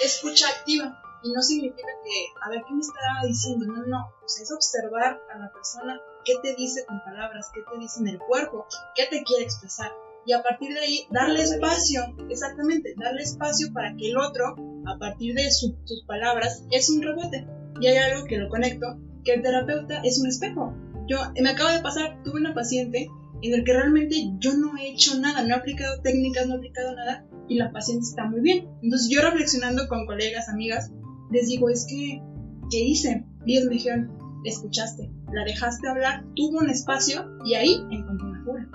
escucha 0.03 0.47
activa 0.47 0.97
y 1.23 1.31
no 1.31 1.41
significa 1.41 1.87
que, 2.03 2.25
a 2.41 2.49
ver, 2.49 2.63
¿qué 2.67 2.73
me 2.73 2.81
está 2.81 2.99
diciendo? 3.25 3.65
No, 3.65 3.85
no, 3.85 4.07
o 4.23 4.27
sea, 4.27 4.43
es 4.43 4.51
observar 4.51 5.19
a 5.33 5.39
la 5.39 5.51
persona 5.51 5.99
qué 6.23 6.33
te 6.41 6.55
dice 6.55 6.85
con 6.85 7.01
palabras, 7.03 7.49
qué 7.53 7.61
te 7.71 7.79
dice 7.79 8.01
en 8.01 8.07
el 8.09 8.19
cuerpo, 8.19 8.65
qué 8.95 9.05
te 9.09 9.23
quiere 9.23 9.43
expresar. 9.43 9.91
Y 10.25 10.33
a 10.33 10.43
partir 10.43 10.73
de 10.73 10.79
ahí, 10.81 11.07
darle 11.09 11.41
espacio, 11.41 12.01
exactamente, 12.29 12.93
darle 12.97 13.23
espacio 13.23 13.71
para 13.73 13.95
que 13.95 14.09
el 14.09 14.17
otro, 14.17 14.55
a 14.85 14.97
partir 14.97 15.33
de 15.35 15.49
sus 15.51 15.73
palabras, 16.05 16.63
es 16.69 16.89
un 16.89 17.01
rebote. 17.01 17.47
Y 17.79 17.87
hay 17.87 17.97
algo 17.97 18.25
que 18.25 18.37
lo 18.37 18.49
conecto, 18.49 18.97
que 19.23 19.35
el 19.35 19.41
terapeuta 19.41 20.01
es 20.03 20.19
un 20.19 20.27
espejo. 20.27 20.73
Yo, 21.07 21.19
me 21.41 21.49
acaba 21.49 21.73
de 21.73 21.81
pasar, 21.81 22.21
tuve 22.23 22.41
una 22.41 22.53
paciente 22.53 23.09
en 23.41 23.53
el 23.53 23.63
que 23.63 23.73
realmente 23.73 24.15
yo 24.39 24.53
no 24.55 24.77
he 24.77 24.89
hecho 24.89 25.17
nada, 25.17 25.43
no 25.43 25.55
he 25.55 25.57
aplicado 25.57 26.01
técnicas, 26.01 26.47
no 26.47 26.55
he 26.55 26.57
aplicado 26.57 26.93
nada, 26.95 27.25
y 27.47 27.55
la 27.55 27.71
paciente 27.71 28.03
está 28.03 28.25
muy 28.25 28.41
bien. 28.41 28.67
Entonces 28.81 29.09
yo 29.09 29.21
reflexionando 29.21 29.87
con 29.87 30.05
colegas, 30.05 30.49
amigas, 30.49 30.91
les 31.31 31.47
digo, 31.47 31.69
es 31.69 31.85
que, 31.89 32.21
¿qué 32.69 32.79
hice? 32.79 33.25
Y 33.45 33.53
ellos 33.53 33.67
me 33.67 33.75
dijeron, 33.75 34.17
escuchaste, 34.43 35.11
la 35.33 35.43
dejaste 35.43 35.87
hablar, 35.87 36.25
tuvo 36.35 36.59
un 36.59 36.69
espacio 36.69 37.25
y 37.45 37.55
ahí 37.55 37.81
encontró 37.91 38.27
una 38.27 38.43
cura. 38.43 38.69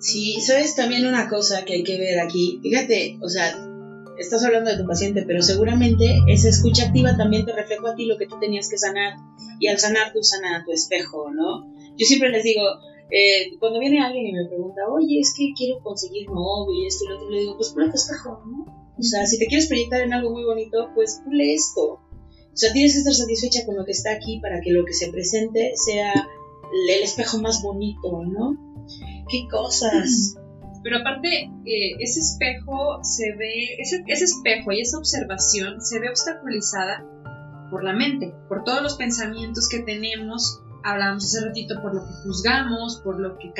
Sí, 0.00 0.40
sabes 0.40 0.76
también 0.76 1.06
una 1.06 1.28
cosa 1.28 1.64
que 1.64 1.74
hay 1.74 1.82
que 1.82 1.98
ver 1.98 2.20
aquí. 2.20 2.60
Fíjate, 2.62 3.18
o 3.22 3.28
sea, 3.28 3.56
estás 4.18 4.44
hablando 4.44 4.70
de 4.70 4.76
tu 4.76 4.86
paciente, 4.86 5.24
pero 5.26 5.42
seguramente 5.42 6.20
esa 6.28 6.48
escucha 6.48 6.86
activa 6.86 7.16
también 7.16 7.44
te 7.44 7.52
reflejó 7.52 7.88
a 7.88 7.94
ti 7.94 8.06
lo 8.06 8.18
que 8.18 8.26
tú 8.26 8.38
tenías 8.38 8.68
que 8.68 8.78
sanar. 8.78 9.14
Y 9.58 9.68
al 9.68 9.78
sanar 9.78 10.12
tú 10.12 10.22
sanas 10.22 10.60
a 10.60 10.64
tu 10.64 10.72
espejo, 10.72 11.30
¿no? 11.32 11.72
Yo 11.96 12.04
siempre 12.06 12.28
les 12.28 12.44
digo, 12.44 12.62
eh, 13.10 13.56
cuando 13.58 13.80
viene 13.80 14.00
alguien 14.00 14.26
y 14.26 14.32
me 14.32 14.46
pregunta, 14.46 14.82
oye, 14.88 15.20
es 15.20 15.34
que 15.36 15.52
quiero 15.56 15.80
conseguir 15.82 16.28
novio 16.28 16.82
y 16.82 16.86
esto 16.86 17.04
y 17.04 17.08
lo 17.08 17.16
otro, 17.16 17.30
le 17.30 17.40
digo, 17.40 17.56
pues 17.56 17.70
ponle 17.70 17.90
tu 17.90 17.96
espejo, 17.96 18.42
¿no? 18.46 18.85
O 18.98 19.02
sea, 19.02 19.26
si 19.26 19.38
te 19.38 19.46
quieres 19.46 19.68
proyectar 19.68 20.00
en 20.00 20.12
algo 20.12 20.30
muy 20.30 20.44
bonito, 20.44 20.90
pues 20.94 21.20
ponle 21.24 21.54
esto. 21.54 21.82
O 21.82 22.58
sea, 22.58 22.72
tienes 22.72 22.94
que 22.94 22.98
estar 23.00 23.12
satisfecha 23.12 23.66
con 23.66 23.76
lo 23.76 23.84
que 23.84 23.92
está 23.92 24.12
aquí 24.12 24.40
para 24.40 24.60
que 24.60 24.72
lo 24.72 24.84
que 24.84 24.94
se 24.94 25.12
presente 25.12 25.72
sea 25.74 26.12
el 26.14 27.02
espejo 27.02 27.38
más 27.38 27.62
bonito, 27.62 28.22
¿no? 28.24 28.56
¿Qué 29.28 29.46
cosas? 29.50 30.36
Pero 30.82 30.98
aparte, 30.98 31.50
eh, 31.64 31.96
ese 31.98 32.20
espejo 32.20 33.02
se 33.02 33.34
ve, 33.36 33.74
ese, 33.78 34.04
ese 34.06 34.24
espejo 34.24 34.72
y 34.72 34.80
esa 34.80 34.98
observación 34.98 35.80
se 35.82 35.98
ve 35.98 36.08
obstaculizada 36.08 37.04
por 37.70 37.84
la 37.84 37.92
mente, 37.92 38.32
por 38.48 38.64
todos 38.64 38.82
los 38.82 38.94
pensamientos 38.94 39.68
que 39.68 39.80
tenemos, 39.80 40.62
hablamos 40.84 41.24
hace 41.24 41.44
ratito, 41.44 41.82
por 41.82 41.94
lo 41.94 42.02
que 42.02 42.12
juzgamos, 42.24 43.00
por 43.02 43.18
lo 43.18 43.36
que 43.38 43.52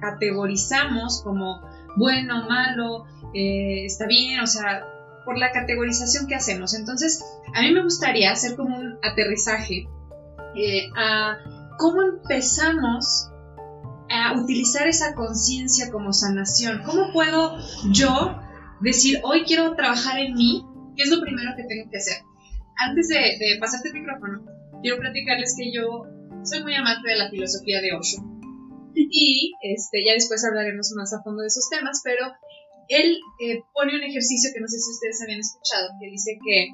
categorizamos 0.00 1.22
como 1.22 1.62
bueno, 1.96 2.46
malo, 2.48 3.06
eh, 3.32 3.84
está 3.84 4.06
bien, 4.06 4.40
o 4.40 4.46
sea, 4.46 4.84
por 5.24 5.38
la 5.38 5.52
categorización 5.52 6.26
que 6.26 6.34
hacemos. 6.34 6.74
Entonces, 6.74 7.24
a 7.54 7.62
mí 7.62 7.72
me 7.72 7.82
gustaría 7.82 8.32
hacer 8.32 8.56
como 8.56 8.76
un 8.76 8.98
aterrizaje 9.02 9.88
eh, 10.56 10.88
a 10.96 11.38
cómo 11.78 12.02
empezamos 12.02 13.30
a 14.10 14.38
utilizar 14.38 14.86
esa 14.86 15.14
conciencia 15.14 15.90
como 15.90 16.12
sanación. 16.12 16.82
¿Cómo 16.84 17.12
puedo 17.12 17.56
yo 17.90 18.38
decir, 18.80 19.20
hoy 19.24 19.44
quiero 19.44 19.74
trabajar 19.74 20.18
en 20.18 20.34
mí? 20.34 20.64
¿Qué 20.96 21.02
es 21.04 21.10
lo 21.10 21.20
primero 21.20 21.52
que 21.56 21.64
tengo 21.64 21.90
que 21.90 21.96
hacer? 21.96 22.22
Antes 22.76 23.08
de, 23.08 23.16
de 23.16 23.58
pasarte 23.60 23.88
el 23.88 23.94
micrófono, 23.94 24.44
quiero 24.82 24.98
platicarles 24.98 25.54
que 25.56 25.72
yo 25.72 26.04
soy 26.44 26.62
muy 26.62 26.74
amante 26.74 27.08
de 27.08 27.16
la 27.16 27.30
filosofía 27.30 27.80
de 27.80 27.92
Osho. 27.94 28.22
Y 28.94 29.52
este, 29.62 30.04
ya 30.04 30.14
después 30.14 30.44
hablaremos 30.44 30.92
más 30.96 31.12
a 31.12 31.22
fondo 31.22 31.42
de 31.42 31.48
esos 31.48 31.68
temas, 31.68 32.00
pero 32.04 32.32
él 32.88 33.18
eh, 33.40 33.62
pone 33.72 33.96
un 33.96 34.02
ejercicio 34.02 34.50
que 34.54 34.60
no 34.60 34.68
sé 34.68 34.78
si 34.78 34.90
ustedes 34.90 35.22
habían 35.22 35.40
escuchado, 35.40 35.90
que 36.00 36.10
dice 36.10 36.38
que 36.44 36.68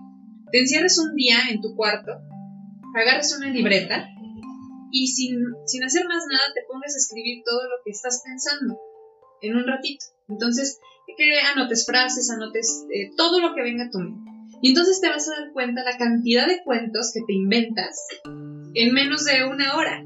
te 0.50 0.58
encierres 0.60 0.98
un 0.98 1.14
día 1.14 1.38
en 1.50 1.60
tu 1.60 1.74
cuarto, 1.76 2.12
agarres 2.94 3.34
una 3.36 3.50
libreta 3.50 4.08
y 4.90 5.06
sin, 5.06 5.38
sin 5.66 5.84
hacer 5.84 6.06
más 6.06 6.24
nada 6.30 6.44
te 6.54 6.62
pongas 6.66 6.94
a 6.94 6.98
escribir 6.98 7.42
todo 7.44 7.62
lo 7.64 7.76
que 7.84 7.92
estás 7.92 8.22
pensando 8.24 8.78
en 9.42 9.56
un 9.56 9.66
ratito. 9.66 10.04
Entonces, 10.28 10.80
que 11.16 11.40
anotes 11.40 11.86
frases, 11.86 12.30
anotes 12.30 12.84
eh, 12.94 13.10
todo 13.16 13.40
lo 13.40 13.54
que 13.54 13.62
venga 13.62 13.84
a 13.84 13.90
tu 13.90 13.98
mente. 13.98 14.30
Y 14.62 14.70
entonces 14.70 15.00
te 15.00 15.08
vas 15.08 15.28
a 15.28 15.40
dar 15.40 15.52
cuenta 15.52 15.82
la 15.84 15.96
cantidad 15.96 16.46
de 16.46 16.62
cuentos 16.64 17.12
que 17.14 17.20
te 17.26 17.32
inventas 17.32 18.06
en 18.74 18.92
menos 18.92 19.24
de 19.24 19.44
una 19.44 19.76
hora. 19.76 20.04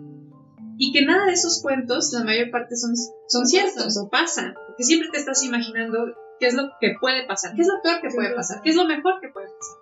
Y 0.79 0.93
que 0.93 1.05
nada 1.05 1.27
de 1.27 1.33
esos 1.33 1.63
cuentos, 1.63 2.13
la 2.13 2.25
mayor 2.25 2.51
parte 2.51 2.77
son, 2.77 2.95
son 3.29 3.47
ciertos 3.47 3.97
o 3.99 4.09
pasan. 4.09 4.55
Porque 4.67 4.85
siempre 4.85 5.09
te 5.11 5.19
estás 5.19 5.43
imaginando 5.45 5.99
qué 6.39 6.49
es 6.49 6.55
lo 6.55 6.71
que 6.81 6.95
puede 7.01 7.27
pasar, 7.27 7.55
qué 7.55 7.63
es 7.63 7.69
lo 7.69 7.83
peor 7.83 8.01
que 8.01 8.15
puede 8.15 8.35
pasar, 8.35 8.61
qué 8.63 8.71
es 8.71 8.77
lo 8.77 8.87
mejor 8.87 9.21
que 9.21 9.29
puede 9.29 9.47
pasar. 9.47 9.79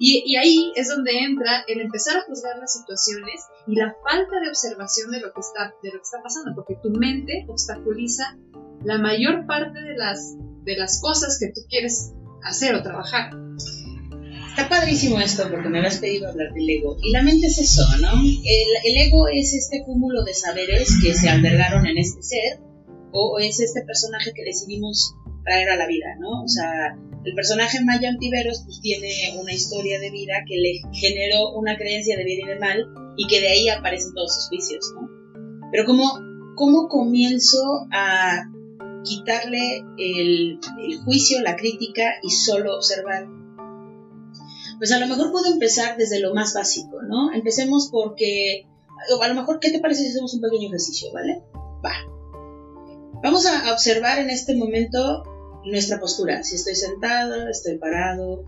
Y, 0.00 0.24
y, 0.26 0.36
ahí 0.36 0.72
es 0.74 0.88
donde 0.88 1.18
entra 1.18 1.62
el 1.68 1.80
empezar 1.80 2.16
a 2.16 2.24
juzgar 2.24 2.58
las 2.58 2.72
situaciones 2.72 3.44
y 3.66 3.76
la 3.76 3.94
falta 4.02 4.40
de 4.40 4.48
observación 4.48 5.10
de 5.12 5.20
lo 5.20 5.32
que 5.32 5.40
está, 5.40 5.72
de 5.82 5.90
lo 5.90 5.98
que 5.98 6.02
está 6.02 6.20
pasando, 6.20 6.52
porque 6.54 6.78
tu 6.82 6.90
mente 6.90 7.46
obstaculiza 7.48 8.36
la 8.82 8.98
mayor 8.98 9.46
parte 9.46 9.80
de 9.80 9.96
las, 9.96 10.36
de 10.64 10.76
las 10.76 11.00
cosas 11.00 11.38
que 11.38 11.52
tú 11.52 11.60
quieres 11.68 12.12
hacer 12.42 12.74
o 12.74 12.82
trabajar. 12.82 13.30
Está 14.58 14.70
padrísimo 14.70 15.20
esto 15.20 15.48
porque 15.48 15.68
me 15.68 15.78
habías 15.78 15.98
pedido 15.98 16.28
hablar 16.28 16.52
del 16.52 16.68
ego. 16.68 16.96
Y 17.00 17.12
la 17.12 17.22
mente 17.22 17.46
es 17.46 17.58
eso, 17.58 17.82
¿no? 18.00 18.10
El, 18.10 18.96
ego 19.06 19.28
es 19.28 19.54
este 19.54 19.84
cúmulo 19.84 20.24
de 20.24 20.34
saberes 20.34 20.98
que 21.00 21.14
se 21.14 21.28
albergaron 21.28 21.86
en 21.86 21.96
este 21.96 22.24
ser 22.24 22.58
o 23.12 23.38
es 23.38 23.60
este 23.60 23.82
personaje 23.82 24.32
que 24.34 24.42
decidimos 24.42 25.14
traer 25.44 25.70
a 25.70 25.76
la 25.76 25.86
vida, 25.86 26.16
¿no? 26.18 26.42
O 26.42 26.48
sea, 26.48 26.98
el 27.24 27.34
personaje 27.36 27.84
Maya 27.84 28.08
Antiveros 28.08 28.62
pues 28.64 28.80
tiene 28.80 29.38
una 29.40 29.52
historia 29.52 30.00
de 30.00 30.10
vida 30.10 30.42
que 30.44 30.56
le 30.56 30.80
generó 30.92 31.52
una 31.54 31.76
creencia 31.76 32.16
de 32.16 32.24
bien 32.24 32.40
y 32.42 32.48
de 32.48 32.58
mal 32.58 32.84
y 33.16 33.28
que 33.28 33.40
de 33.40 33.50
ahí 33.50 33.68
aparecen 33.68 34.12
todos 34.12 34.34
sus 34.34 34.50
vicios, 34.50 34.92
¿no? 34.92 35.08
Pero 35.70 35.84
¿cómo, 35.84 36.18
cómo 36.56 36.88
comienzo 36.88 37.86
a 37.92 38.50
quitarle 39.04 39.84
el, 39.98 40.58
el 40.82 40.98
juicio, 41.04 41.40
la 41.42 41.54
crítica 41.54 42.14
y 42.24 42.30
solo 42.30 42.74
observar? 42.74 43.38
Pues 44.78 44.92
a 44.92 44.98
lo 44.98 45.06
mejor 45.06 45.32
puedo 45.32 45.52
empezar 45.52 45.96
desde 45.96 46.20
lo 46.20 46.34
más 46.34 46.54
básico, 46.54 47.02
¿no? 47.02 47.32
Empecemos 47.32 47.88
porque, 47.90 48.66
a 49.20 49.28
lo 49.28 49.34
mejor, 49.34 49.58
¿qué 49.60 49.70
te 49.70 49.80
parece 49.80 50.02
si 50.02 50.10
hacemos 50.10 50.34
un 50.34 50.40
pequeño 50.40 50.68
ejercicio, 50.68 51.12
¿vale? 51.12 51.42
Va. 51.84 51.92
Vamos 53.22 53.46
a 53.46 53.72
observar 53.72 54.20
en 54.20 54.30
este 54.30 54.54
momento 54.54 55.24
nuestra 55.64 55.98
postura. 55.98 56.44
Si 56.44 56.54
estoy 56.54 56.76
sentado, 56.76 57.48
estoy 57.48 57.78
parado. 57.78 58.44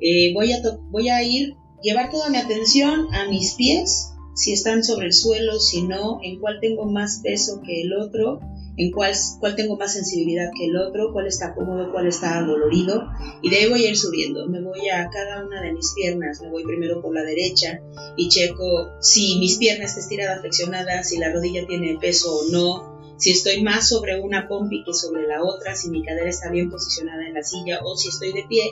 Eh, 0.00 0.34
voy, 0.34 0.52
a 0.52 0.60
voy 0.90 1.08
a 1.08 1.22
ir, 1.22 1.54
llevar 1.82 2.10
toda 2.10 2.28
mi 2.28 2.36
atención 2.36 3.14
a 3.14 3.28
mis 3.28 3.54
pies, 3.54 4.12
si 4.34 4.52
están 4.52 4.84
sobre 4.84 5.06
el 5.06 5.12
suelo, 5.12 5.58
si 5.58 5.82
no, 5.82 6.18
en 6.22 6.40
cuál 6.40 6.58
tengo 6.60 6.84
más 6.86 7.20
peso 7.22 7.62
que 7.62 7.82
el 7.82 7.94
otro 7.94 8.40
en 8.76 8.90
cuál, 8.90 9.12
cuál 9.40 9.54
tengo 9.54 9.76
más 9.76 9.92
sensibilidad 9.92 10.50
que 10.56 10.66
el 10.66 10.76
otro, 10.76 11.12
cuál 11.12 11.26
está 11.26 11.54
cómodo, 11.54 11.92
cuál 11.92 12.06
está 12.06 12.42
dolorido, 12.42 13.08
y 13.42 13.50
de 13.50 13.56
ahí 13.56 13.68
voy 13.68 13.84
a 13.84 13.90
ir 13.90 13.96
subiendo. 13.96 14.48
Me 14.48 14.62
voy 14.62 14.88
a 14.88 15.08
cada 15.10 15.44
una 15.44 15.62
de 15.62 15.72
mis 15.72 15.92
piernas, 15.94 16.40
me 16.40 16.50
voy 16.50 16.64
primero 16.64 17.02
por 17.02 17.14
la 17.14 17.22
derecha 17.22 17.80
y 18.16 18.28
checo 18.28 18.92
si 19.00 19.38
mis 19.38 19.58
piernas 19.58 19.90
están 19.90 20.02
estiradas, 20.02 20.40
flexionadas, 20.40 21.08
si 21.08 21.18
la 21.18 21.32
rodilla 21.32 21.66
tiene 21.66 21.98
peso 22.00 22.34
o 22.34 22.50
no, 22.50 22.92
si 23.22 23.30
estoy 23.30 23.62
más 23.62 23.88
sobre 23.88 24.20
una 24.20 24.48
pompi 24.48 24.82
que 24.84 24.94
sobre 24.94 25.26
la 25.26 25.44
otra, 25.44 25.76
si 25.76 25.90
mi 25.90 26.04
cadera 26.04 26.28
está 26.28 26.50
bien 26.50 26.70
posicionada 26.70 27.24
en 27.26 27.34
la 27.34 27.42
silla 27.42 27.78
o 27.84 27.96
si 27.96 28.08
estoy 28.08 28.32
de 28.32 28.44
pie, 28.48 28.62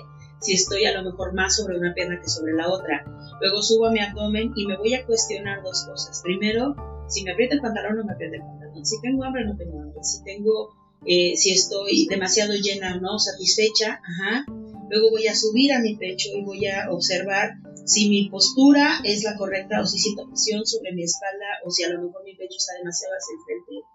si 0.40 0.54
estoy 0.54 0.86
a 0.86 0.92
lo 0.92 1.08
mejor 1.08 1.34
más 1.34 1.56
sobre 1.56 1.78
una 1.78 1.94
pierna 1.94 2.20
que 2.20 2.28
sobre 2.28 2.54
la 2.54 2.68
otra. 2.68 3.04
Luego 3.40 3.62
subo 3.62 3.86
a 3.86 3.92
mi 3.92 4.00
abdomen 4.00 4.52
y 4.56 4.66
me 4.66 4.76
voy 4.76 4.94
a 4.94 5.04
cuestionar 5.06 5.62
dos 5.62 5.84
cosas. 5.84 6.20
Primero, 6.24 6.74
si 7.08 7.22
me 7.22 7.32
aprieta 7.32 7.54
el 7.54 7.60
pantalón 7.60 8.00
o 8.00 8.04
me 8.04 8.12
aprieta 8.12 8.36
el 8.36 8.42
pantalón, 8.42 8.59
si 8.82 9.00
tengo 9.00 9.24
hambre 9.24 9.44
no 9.44 9.56
tengo 9.56 9.80
hambre, 9.80 10.02
si 10.02 10.22
tengo, 10.24 10.70
eh, 11.06 11.36
si 11.36 11.52
estoy 11.52 12.06
demasiado 12.08 12.54
llena 12.54 12.96
o 12.96 13.00
no, 13.00 13.18
satisfecha, 13.18 14.00
ajá. 14.02 14.44
Luego 14.88 15.10
voy 15.10 15.26
a 15.28 15.36
subir 15.36 15.72
a 15.72 15.80
mi 15.80 15.96
pecho 15.96 16.30
y 16.34 16.42
voy 16.42 16.66
a 16.66 16.90
observar 16.90 17.52
si 17.84 18.08
mi 18.08 18.28
postura 18.28 19.00
es 19.04 19.22
la 19.22 19.36
correcta 19.36 19.80
o 19.80 19.86
si 19.86 19.98
siento 19.98 20.26
presión 20.26 20.66
sobre 20.66 20.92
mi 20.92 21.04
espalda 21.04 21.46
o 21.64 21.70
si 21.70 21.84
a 21.84 21.90
lo 21.90 22.02
mejor 22.02 22.24
mi 22.24 22.34
pecho 22.34 22.56
está 22.56 22.74
demasiado 22.78 23.14
hacia 23.14 23.34
el 23.34 23.44
frente, 23.44 23.86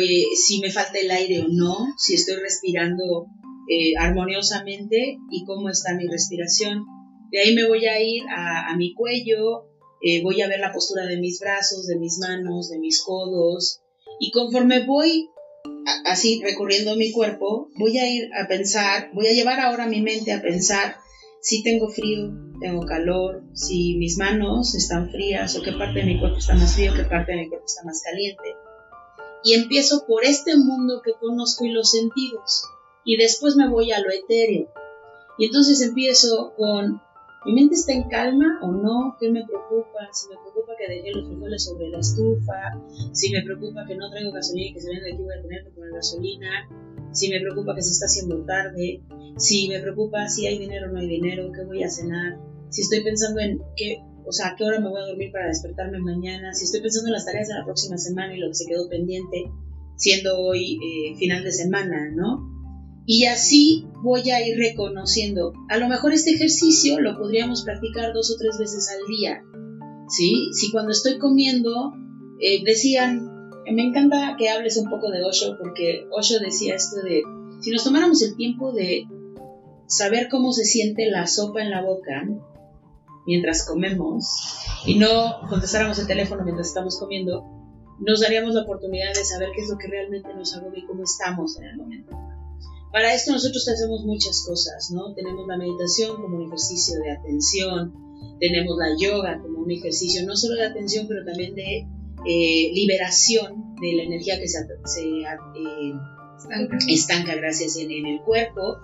eh, 0.00 0.24
si 0.34 0.60
me 0.60 0.70
falta 0.70 0.98
el 0.98 1.10
aire 1.10 1.40
o 1.42 1.48
no, 1.48 1.94
si 1.98 2.14
estoy 2.14 2.36
respirando 2.36 3.26
eh, 3.68 3.92
armoniosamente 3.98 5.18
y 5.30 5.44
cómo 5.44 5.68
está 5.68 5.94
mi 5.94 6.06
respiración. 6.08 6.84
De 7.30 7.40
ahí 7.40 7.54
me 7.54 7.66
voy 7.66 7.86
a 7.86 8.00
ir 8.00 8.22
a 8.28 8.74
mi 8.76 8.94
cuello, 8.94 9.66
eh, 10.04 10.20
voy 10.22 10.40
a 10.42 10.48
ver 10.48 10.58
la 10.58 10.72
postura 10.72 11.06
de 11.06 11.16
mis 11.18 11.38
brazos, 11.38 11.86
de 11.86 11.96
mis 11.96 12.18
manos, 12.18 12.70
de 12.70 12.78
mis 12.80 13.02
codos 13.04 13.81
Y 14.22 14.30
conforme 14.30 14.86
voy 14.86 15.30
así 16.06 16.40
recorriendo 16.44 16.94
mi 16.94 17.10
cuerpo, 17.10 17.70
voy 17.74 17.98
a 17.98 18.08
ir 18.08 18.30
a 18.32 18.46
pensar, 18.46 19.10
voy 19.14 19.26
a 19.26 19.32
llevar 19.32 19.58
ahora 19.58 19.88
mi 19.88 20.00
mente 20.00 20.32
a 20.32 20.40
pensar 20.40 20.94
si 21.40 21.64
tengo 21.64 21.88
frío, 21.88 22.30
tengo 22.60 22.86
calor, 22.86 23.42
si 23.52 23.96
mis 23.96 24.18
manos 24.18 24.76
están 24.76 25.10
frías 25.10 25.56
o 25.56 25.62
qué 25.62 25.72
parte 25.72 25.98
de 25.98 26.04
mi 26.04 26.20
cuerpo 26.20 26.38
está 26.38 26.54
más 26.54 26.72
frío, 26.76 26.94
qué 26.94 27.02
parte 27.02 27.32
de 27.32 27.38
mi 27.38 27.48
cuerpo 27.48 27.66
está 27.66 27.82
más 27.82 28.00
caliente. 28.00 28.54
Y 29.42 29.54
empiezo 29.54 30.06
por 30.06 30.24
este 30.24 30.56
mundo 30.56 31.02
que 31.04 31.14
conozco 31.14 31.64
y 31.64 31.72
los 31.72 31.90
sentidos. 31.90 32.62
Y 33.04 33.16
después 33.16 33.56
me 33.56 33.68
voy 33.68 33.90
a 33.90 33.98
lo 33.98 34.08
etéreo. 34.12 34.68
Y 35.36 35.46
entonces 35.46 35.80
empiezo 35.82 36.54
con 36.56 37.02
¿Mi 37.44 37.54
mente 37.54 37.74
está 37.74 37.92
en 37.92 38.08
calma 38.08 38.60
o 38.62 38.70
no? 38.70 39.16
¿Qué 39.18 39.28
me 39.30 39.44
preocupa? 39.44 40.08
Si 40.12 40.28
me 40.28 40.36
preocupa 40.36 40.74
que 40.78 40.92
dejé 40.92 41.10
los 41.10 41.26
frijoles 41.26 41.64
sobre 41.64 41.88
la 41.88 41.98
estufa, 41.98 42.80
si 43.12 43.32
me 43.32 43.42
preocupa 43.42 43.84
que 43.86 43.96
no 43.96 44.10
traigo 44.10 44.30
gasolina 44.30 44.68
y 44.68 44.74
que 44.74 44.80
saliendo 44.80 45.06
de 45.06 45.12
aquí 45.12 45.22
voy 45.22 45.34
a 45.34 45.42
tener 45.42 45.64
que 45.64 45.70
poner 45.70 45.92
gasolina, 45.92 46.68
si 47.10 47.30
me 47.30 47.40
preocupa 47.40 47.74
que 47.74 47.82
se 47.82 47.90
está 47.90 48.06
haciendo 48.06 48.44
tarde, 48.44 49.02
si 49.36 49.68
me 49.68 49.80
preocupa 49.80 50.28
si 50.28 50.46
hay 50.46 50.58
dinero 50.58 50.88
o 50.88 50.92
no 50.92 51.00
hay 51.00 51.08
dinero, 51.08 51.50
qué 51.52 51.64
voy 51.64 51.82
a 51.82 51.90
cenar, 51.90 52.38
si 52.68 52.82
estoy 52.82 53.02
pensando 53.02 53.40
en 53.40 53.60
qué, 53.76 53.98
o 54.24 54.30
sea, 54.30 54.54
qué 54.56 54.62
hora 54.62 54.78
me 54.78 54.88
voy 54.88 55.00
a 55.02 55.06
dormir 55.06 55.32
para 55.32 55.48
despertarme 55.48 55.98
mañana, 55.98 56.54
si 56.54 56.64
estoy 56.64 56.80
pensando 56.80 57.08
en 57.08 57.14
las 57.14 57.26
tareas 57.26 57.48
de 57.48 57.54
la 57.54 57.64
próxima 57.64 57.98
semana 57.98 58.36
y 58.36 58.38
lo 58.38 58.48
que 58.48 58.54
se 58.54 58.66
quedó 58.66 58.88
pendiente, 58.88 59.50
siendo 59.96 60.38
hoy 60.38 60.78
eh, 60.78 61.16
final 61.16 61.42
de 61.42 61.50
semana, 61.50 62.08
¿no? 62.14 62.51
Y 63.06 63.26
así 63.26 63.86
voy 64.02 64.30
a 64.30 64.46
ir 64.46 64.56
reconociendo. 64.56 65.52
A 65.68 65.76
lo 65.76 65.88
mejor 65.88 66.12
este 66.12 66.30
ejercicio 66.30 67.00
lo 67.00 67.18
podríamos 67.18 67.64
practicar 67.64 68.12
dos 68.12 68.30
o 68.30 68.38
tres 68.38 68.58
veces 68.58 68.88
al 68.90 69.06
día. 69.06 69.42
¿Sí? 70.08 70.50
Si 70.52 70.70
cuando 70.70 70.92
estoy 70.92 71.18
comiendo 71.18 71.94
eh, 72.44 72.62
decían, 72.64 73.32
me 73.70 73.82
encanta 73.82 74.34
que 74.36 74.50
hables 74.50 74.76
un 74.76 74.90
poco 74.90 75.10
de 75.10 75.22
Osho 75.22 75.56
porque 75.58 76.06
Osho 76.10 76.40
decía 76.40 76.74
esto 76.74 77.00
de, 77.00 77.22
si 77.60 77.70
nos 77.70 77.84
tomáramos 77.84 78.20
el 78.22 78.34
tiempo 78.36 78.72
de 78.72 79.06
saber 79.86 80.28
cómo 80.28 80.52
se 80.52 80.64
siente 80.64 81.08
la 81.08 81.28
sopa 81.28 81.62
en 81.62 81.70
la 81.70 81.82
boca 81.82 82.26
mientras 83.26 83.64
comemos 83.64 84.26
y 84.86 84.98
no 84.98 85.40
contestáramos 85.48 86.00
el 86.00 86.08
teléfono 86.08 86.42
mientras 86.42 86.68
estamos 86.68 86.98
comiendo, 86.98 87.44
nos 88.00 88.20
daríamos 88.20 88.54
la 88.54 88.62
oportunidad 88.62 89.14
de 89.14 89.24
saber 89.24 89.50
qué 89.54 89.62
es 89.62 89.68
lo 89.70 89.78
que 89.78 89.86
realmente 89.86 90.34
nos 90.34 90.56
agobia 90.56 90.80
y 90.80 90.86
cómo 90.86 91.04
estamos 91.04 91.56
en 91.60 91.64
el 91.64 91.76
momento. 91.76 92.18
Para 92.92 93.14
esto 93.14 93.32
nosotros 93.32 93.66
hacemos 93.68 94.04
muchas 94.04 94.44
cosas, 94.46 94.90
¿no? 94.90 95.14
Tenemos 95.14 95.46
la 95.48 95.56
meditación 95.56 96.20
como 96.20 96.36
un 96.36 96.46
ejercicio 96.46 97.00
de 97.00 97.10
atención, 97.10 97.94
tenemos 98.38 98.76
la 98.76 98.94
yoga 98.98 99.40
como 99.40 99.60
un 99.60 99.70
ejercicio 99.70 100.26
no 100.26 100.36
solo 100.36 100.56
de 100.56 100.66
atención, 100.66 101.06
pero 101.08 101.24
también 101.24 101.54
de 101.54 101.86
eh, 102.26 102.70
liberación 102.74 103.74
de 103.80 103.94
la 103.94 104.02
energía 104.02 104.38
que 104.38 104.46
se, 104.46 104.58
eh, 104.58 105.94
estanca. 106.88 107.34
gracias, 107.34 107.76
en, 107.76 107.90
el 108.06 108.20
cuerpo. 108.20 108.78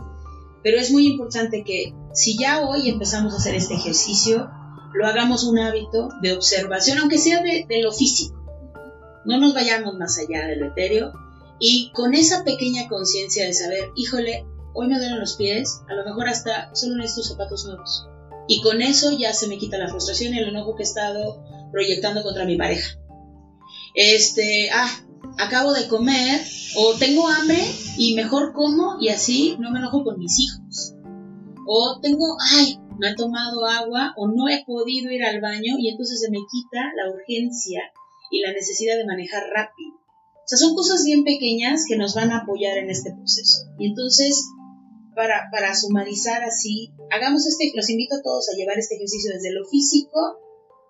Pero 0.63 0.79
es 0.79 0.91
muy 0.91 1.07
importante 1.07 1.63
que 1.63 1.93
si 2.15 2.39
ya 2.39 2.67
hoy 2.67 2.89
empezamos 2.89 3.35
a 3.35 3.37
hacer 3.37 3.57
este 3.57 3.75
ejercicio, 3.75 4.49
lo 4.95 5.07
hagamos 5.07 5.45
un 5.45 5.59
hábito 5.59 6.09
de 6.23 6.33
observación, 6.33 6.99
aunque 6.99 7.19
sea 7.19 7.43
de, 7.43 7.67
de 7.69 7.83
lo 7.83 7.93
físico. 7.93 8.37
No 9.27 9.39
nos 9.39 9.55
vayamos 9.55 9.99
más 9.99 10.19
allá 10.19 10.47
de 10.47 10.57
lo 10.57 10.69
etéreo, 10.69 11.13
y 11.59 11.91
con 11.93 12.15
esa 12.15 12.45
pequeña 12.45 12.89
conciencia 12.89 13.45
de 13.45 13.53
saber, 13.53 13.91
híjole, 13.97 14.45
hoy 14.75 14.89
me 14.89 14.99
duelen 14.99 15.19
los 15.19 15.37
pies, 15.37 15.83
a 15.89 15.95
lo 15.95 16.05
mejor 16.05 16.29
hasta 16.29 16.75
solo 16.75 16.97
necesito 16.97 17.29
zapatos 17.29 17.65
nuevos. 17.67 18.07
Y 18.47 18.63
con 18.63 18.81
eso 18.81 19.17
ya 19.19 19.33
se 19.33 19.49
me 19.49 19.59
quita 19.59 19.77
la 19.77 19.89
frustración 19.89 20.35
y 20.35 20.39
el 20.39 20.49
enojo 20.49 20.75
que 20.77 20.83
he 20.83 20.87
estado 20.87 21.43
proyectando 21.73 22.23
contra 22.23 22.45
mi 22.45 22.57
pareja. 22.57 22.99
Este, 23.95 24.71
ah, 24.73 24.89
acabo 25.39 25.73
de 25.73 25.89
comer 25.89 26.41
o 26.77 26.95
tengo 26.95 27.29
hambre 27.29 27.63
y 27.99 28.15
mejor 28.15 28.53
como 28.53 28.97
y 29.01 29.09
así 29.09 29.57
no 29.59 29.71
me 29.71 29.81
enojo 29.81 30.05
con 30.05 30.19
mis 30.19 30.39
hijos. 30.39 30.95
O 31.67 31.99
tengo, 32.01 32.37
ay, 32.55 32.79
no 32.99 33.07
he 33.07 33.15
tomado 33.15 33.67
agua 33.67 34.15
o 34.17 34.29
no 34.29 34.49
he 34.49 34.65
podido 34.65 35.11
ir 35.11 35.25
al 35.25 35.41
baño 35.41 35.75
y 35.79 35.91
entonces 35.91 36.21
se 36.21 36.31
me 36.31 36.39
quita 36.51 36.81
la 36.97 37.13
urgencia 37.13 37.83
y 38.31 38.41
la 38.41 38.53
necesidad 38.53 38.97
de 38.97 39.07
manejar 39.07 39.43
rápido. 39.55 39.98
O 40.49 40.57
sea, 40.57 40.57
son 40.57 40.75
cosas 40.75 41.05
bien 41.05 41.25
pequeñas 41.25 41.85
que 41.87 41.99
nos 41.99 42.15
van 42.15 42.33
a 42.33 42.39
apoyar 42.39 42.79
en 42.79 42.89
este 42.89 43.13
proceso. 43.13 43.67
Y 43.79 43.89
entonces, 43.89 44.49
para, 45.15 45.51
para 45.53 45.75
sumarizar 45.75 46.43
así, 46.43 46.91
hagamos 47.11 47.47
este, 47.47 47.71
los 47.75 47.91
invito 47.91 48.15
a 48.17 48.23
todos 48.23 48.49
a 48.49 48.57
llevar 48.57 48.79
este 48.79 48.95
ejercicio 48.95 49.31
desde 49.35 49.53
lo 49.53 49.67
físico 49.67 50.19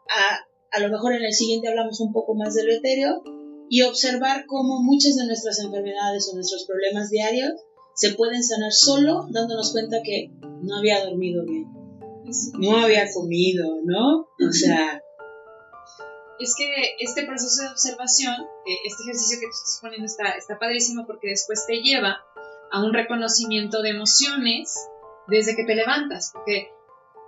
a, 0.09 0.77
a 0.77 0.81
lo 0.81 0.91
mejor 0.91 1.15
en 1.15 1.25
el 1.25 1.33
siguiente 1.33 1.67
hablamos 1.67 2.01
un 2.01 2.13
poco 2.13 2.37
más 2.37 2.55
de 2.55 2.65
lo 2.65 2.73
etéreo 2.73 3.23
y 3.69 3.83
observar 3.83 4.47
cómo 4.47 4.81
muchas 4.81 5.17
de 5.17 5.27
nuestras 5.27 5.59
enfermedades 5.59 6.31
o 6.31 6.37
nuestros 6.37 6.65
problemas 6.65 7.11
diarios 7.11 7.53
se 7.95 8.13
pueden 8.13 8.45
sanar 8.45 8.73
solo 8.73 9.27
dándonos 9.31 9.73
cuenta 9.73 10.03
que 10.05 10.31
no 10.63 10.77
había 10.77 11.05
dormido 11.05 11.45
bien, 11.45 11.67
no 12.61 12.77
había 12.77 13.11
comido, 13.13 13.81
¿no? 13.85 14.29
O 14.49 14.53
sea, 14.53 15.03
es 16.39 16.55
que 16.57 16.67
este 17.01 17.25
proceso 17.25 17.63
de 17.63 17.69
observación, 17.69 18.35
eh, 18.67 18.79
este 18.85 19.03
ejercicio 19.03 19.39
que 19.41 19.47
tú 19.47 19.53
estás 19.53 19.79
poniendo 19.81 20.07
está, 20.07 20.31
está 20.31 20.59
padrísimo 20.59 21.07
porque 21.07 21.29
después 21.29 21.65
te 21.67 21.81
lleva 21.83 22.19
a 22.71 22.85
un 22.85 22.93
reconocimiento 22.93 23.83
de 23.83 23.91
emociones 23.91 24.75
desde 25.27 25.57
que 25.57 25.65
te 25.65 25.75
levantas, 25.75 26.31
porque 26.33 26.69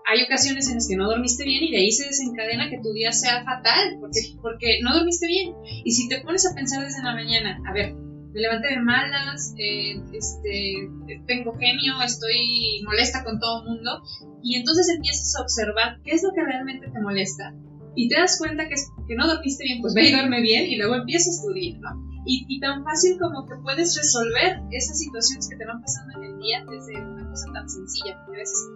hay 0.06 0.22
ocasiones 0.22 0.68
en 0.68 0.76
las 0.76 0.88
que 0.88 0.96
no 0.96 1.08
dormiste 1.08 1.44
bien 1.44 1.64
y 1.64 1.70
de 1.70 1.78
ahí 1.78 1.92
se 1.92 2.06
desencadena 2.06 2.70
que 2.70 2.80
tu 2.82 2.92
día 2.92 3.12
sea 3.12 3.44
fatal, 3.44 3.98
porque, 4.00 4.20
porque 4.40 4.80
no 4.82 4.94
dormiste 4.94 5.26
bien. 5.26 5.54
Y 5.84 5.92
si 5.92 6.08
te 6.08 6.20
pones 6.20 6.46
a 6.46 6.54
pensar 6.54 6.82
desde 6.82 7.02
la 7.02 7.14
mañana, 7.14 7.60
a 7.68 7.72
ver, 7.72 7.94
me 7.94 8.40
levanté 8.40 8.68
de 8.68 8.80
malas, 8.80 9.54
eh, 9.58 10.00
este, 10.12 10.88
tengo 11.26 11.52
genio, 11.58 12.00
estoy 12.02 12.82
molesta 12.84 13.24
con 13.24 13.38
todo 13.38 13.62
el 13.62 13.68
mundo, 13.68 14.02
y 14.42 14.56
entonces 14.56 14.88
empiezas 14.88 15.36
a 15.36 15.42
observar 15.42 16.00
qué 16.04 16.12
es 16.12 16.22
lo 16.22 16.30
que 16.34 16.44
realmente 16.44 16.90
te 16.90 17.00
molesta 17.00 17.54
y 17.94 18.08
te 18.08 18.20
das 18.20 18.38
cuenta 18.38 18.68
que, 18.68 18.74
que 19.06 19.14
no 19.14 19.26
dormiste 19.26 19.64
bien, 19.64 19.80
pues 19.80 19.94
ve 19.94 20.08
y 20.08 20.12
duerme 20.12 20.40
bien 20.40 20.66
y 20.66 20.76
luego 20.76 20.94
empiezas 20.94 21.42
tu 21.42 21.52
día, 21.52 21.78
y, 22.24 22.60
tan 22.60 22.84
fácil 22.84 23.18
como 23.18 23.46
que 23.46 23.56
puedes 23.62 23.96
resolver 23.96 24.60
esas 24.70 24.98
situaciones 24.98 25.48
que 25.48 25.56
te 25.56 25.64
van 25.64 25.80
pasando 25.80 26.18
en 26.18 26.24
el 26.24 26.38
día 26.38 26.64
desde 26.70 27.00
una 27.00 27.28
cosa 27.28 27.46
tan 27.52 27.68
sencilla, 27.68 28.22
porque 28.24 28.40
a 28.40 28.44
veces 28.44 28.68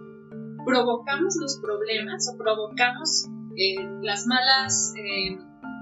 provocamos 0.65 1.35
los 1.39 1.59
problemas 1.61 2.27
o 2.33 2.37
provocamos 2.37 3.29
eh, 3.55 3.75
las 4.01 4.25
malas, 4.25 4.93
eh, 4.97 5.37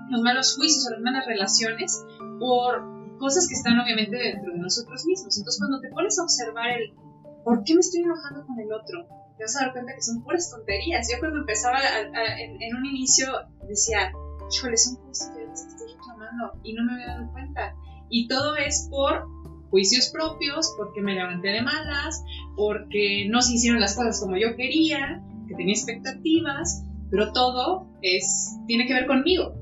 los 0.10 0.22
malos 0.22 0.56
juicios 0.56 0.86
o 0.88 0.92
las 0.92 1.02
malas 1.02 1.26
relaciones 1.26 2.06
por 2.40 3.18
cosas 3.18 3.48
que 3.48 3.56
están 3.56 3.80
obviamente 3.80 4.18
dentro 4.18 4.52
de 4.52 4.60
nosotros 4.60 5.06
mismos. 5.06 5.38
Entonces 5.38 5.60
cuando 5.60 5.80
te 5.80 5.90
pones 5.90 6.20
a 6.20 6.24
observar 6.24 6.70
el 6.70 6.94
por 7.46 7.64
qué 7.64 7.76
me 7.76 7.80
estoy 7.80 8.02
enojando 8.02 8.46
con 8.46 8.60
el 8.60 8.72
otro, 8.74 9.08
te 9.38 9.44
vas 9.44 9.56
a 9.58 9.66
dar 9.66 9.74
cuenta 9.74 9.96
que 9.96 10.02
son 10.02 10.24
puras 10.24 10.50
tonterías. 10.50 11.08
Yo 11.12 11.20
cuando 11.20 11.40
empezaba 11.40 11.80
en, 12.00 12.76
un 12.76 12.86
inicio 12.86 13.28
decía, 13.68 14.12
híjole, 14.52 14.78
son 14.78 14.96
cosas 14.98 15.32
que 15.36 15.44
estoy 15.44 15.94
reclamando 15.94 16.60
y 16.64 16.74
no 16.74 16.84
me 16.84 16.94
había 16.94 17.08
dado 17.16 17.32
cuenta. 17.32 17.76
Y 18.10 18.28
todo 18.28 18.56
es 18.56 18.88
por 18.90 19.26
juicios 19.70 20.10
propios, 20.10 20.72
porque 20.78 21.02
me 21.02 21.16
levanté 21.16 21.48
de 21.48 21.64
malas, 21.64 22.24
porque 22.56 23.28
no 23.30 23.42
se 23.42 23.54
hicieron 23.54 23.80
las 23.82 23.96
cosas 23.96 24.20
como 24.20 24.38
yo 24.38 24.56
quería, 24.56 25.24
que 25.48 25.56
tenía 25.56 25.74
expectativas, 25.74 26.84
pero 27.10 27.34
todo 27.34 27.88
es 28.04 28.56
tiene 28.68 28.86
que 28.86 28.94
ver 28.94 29.08
conmigo. 29.08 29.56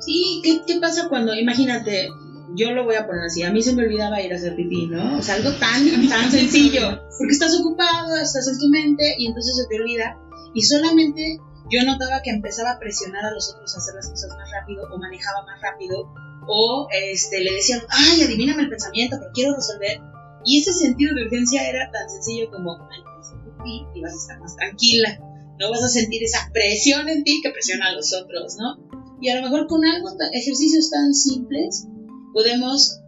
Sí, 0.00 0.40
¿qué, 0.42 0.62
qué 0.66 0.80
pasa 0.80 1.08
cuando, 1.08 1.34
imagínate, 1.34 2.08
yo 2.54 2.72
lo 2.72 2.84
voy 2.84 2.96
a 2.96 3.06
poner 3.06 3.24
así, 3.24 3.42
a 3.42 3.50
mí 3.50 3.62
se 3.62 3.74
me 3.74 3.84
olvidaba 3.84 4.20
ir 4.20 4.32
a 4.32 4.36
hacer 4.36 4.56
pipí, 4.56 4.86
¿no? 4.86 5.18
O 5.18 5.22
sea, 5.22 5.36
algo 5.36 5.52
tan, 5.52 5.84
tan 6.08 6.30
sencillo, 6.30 7.02
porque 7.18 7.32
estás 7.32 7.58
ocupado, 7.58 8.16
estás 8.16 8.48
en 8.48 8.58
tu 8.58 8.68
mente 8.68 9.14
y 9.18 9.26
entonces 9.26 9.56
se 9.56 9.66
te 9.68 9.80
olvida. 9.80 10.18
Y 10.54 10.62
solamente 10.62 11.38
yo 11.70 11.82
notaba 11.84 12.20
que 12.22 12.30
empezaba 12.30 12.72
a 12.72 12.78
presionar 12.78 13.24
a 13.24 13.30
los 13.30 13.50
otros 13.54 13.74
a 13.74 13.78
hacer 13.78 13.94
las 13.94 14.08
cosas 14.08 14.30
más 14.36 14.50
rápido 14.50 14.84
o 14.92 14.98
manejaba 14.98 15.46
más 15.46 15.60
rápido 15.62 16.12
o 16.46 16.88
este, 16.90 17.40
le 17.40 17.54
decían, 17.54 17.80
ay, 17.88 18.22
adivíname 18.22 18.64
el 18.64 18.68
pensamiento, 18.68 19.16
pero 19.18 19.30
quiero 19.32 19.54
resolver. 19.54 20.00
Y 20.44 20.60
ese 20.60 20.72
sentido 20.72 21.14
de 21.14 21.24
urgencia 21.24 21.68
era 21.68 21.90
tan 21.90 22.10
sencillo 22.10 22.50
como, 22.50 22.76
ay, 22.90 23.86
y 23.94 24.00
vas 24.00 24.12
a 24.12 24.16
estar 24.16 24.40
más 24.40 24.56
tranquila. 24.56 25.18
No 25.58 25.70
vas 25.70 25.82
a 25.84 25.88
sentir 25.88 26.22
esa 26.24 26.50
presión 26.52 27.08
en 27.08 27.22
ti 27.24 27.40
que 27.42 27.50
presiona 27.50 27.88
a 27.88 27.92
los 27.92 28.12
otros, 28.12 28.56
¿no? 28.58 28.76
Y 29.20 29.28
a 29.28 29.36
lo 29.36 29.42
mejor 29.42 29.68
con 29.68 29.84
algo, 29.84 30.08
ejercicios 30.32 30.90
tan 30.90 31.14
simples, 31.14 31.86
podemos, 32.32 33.00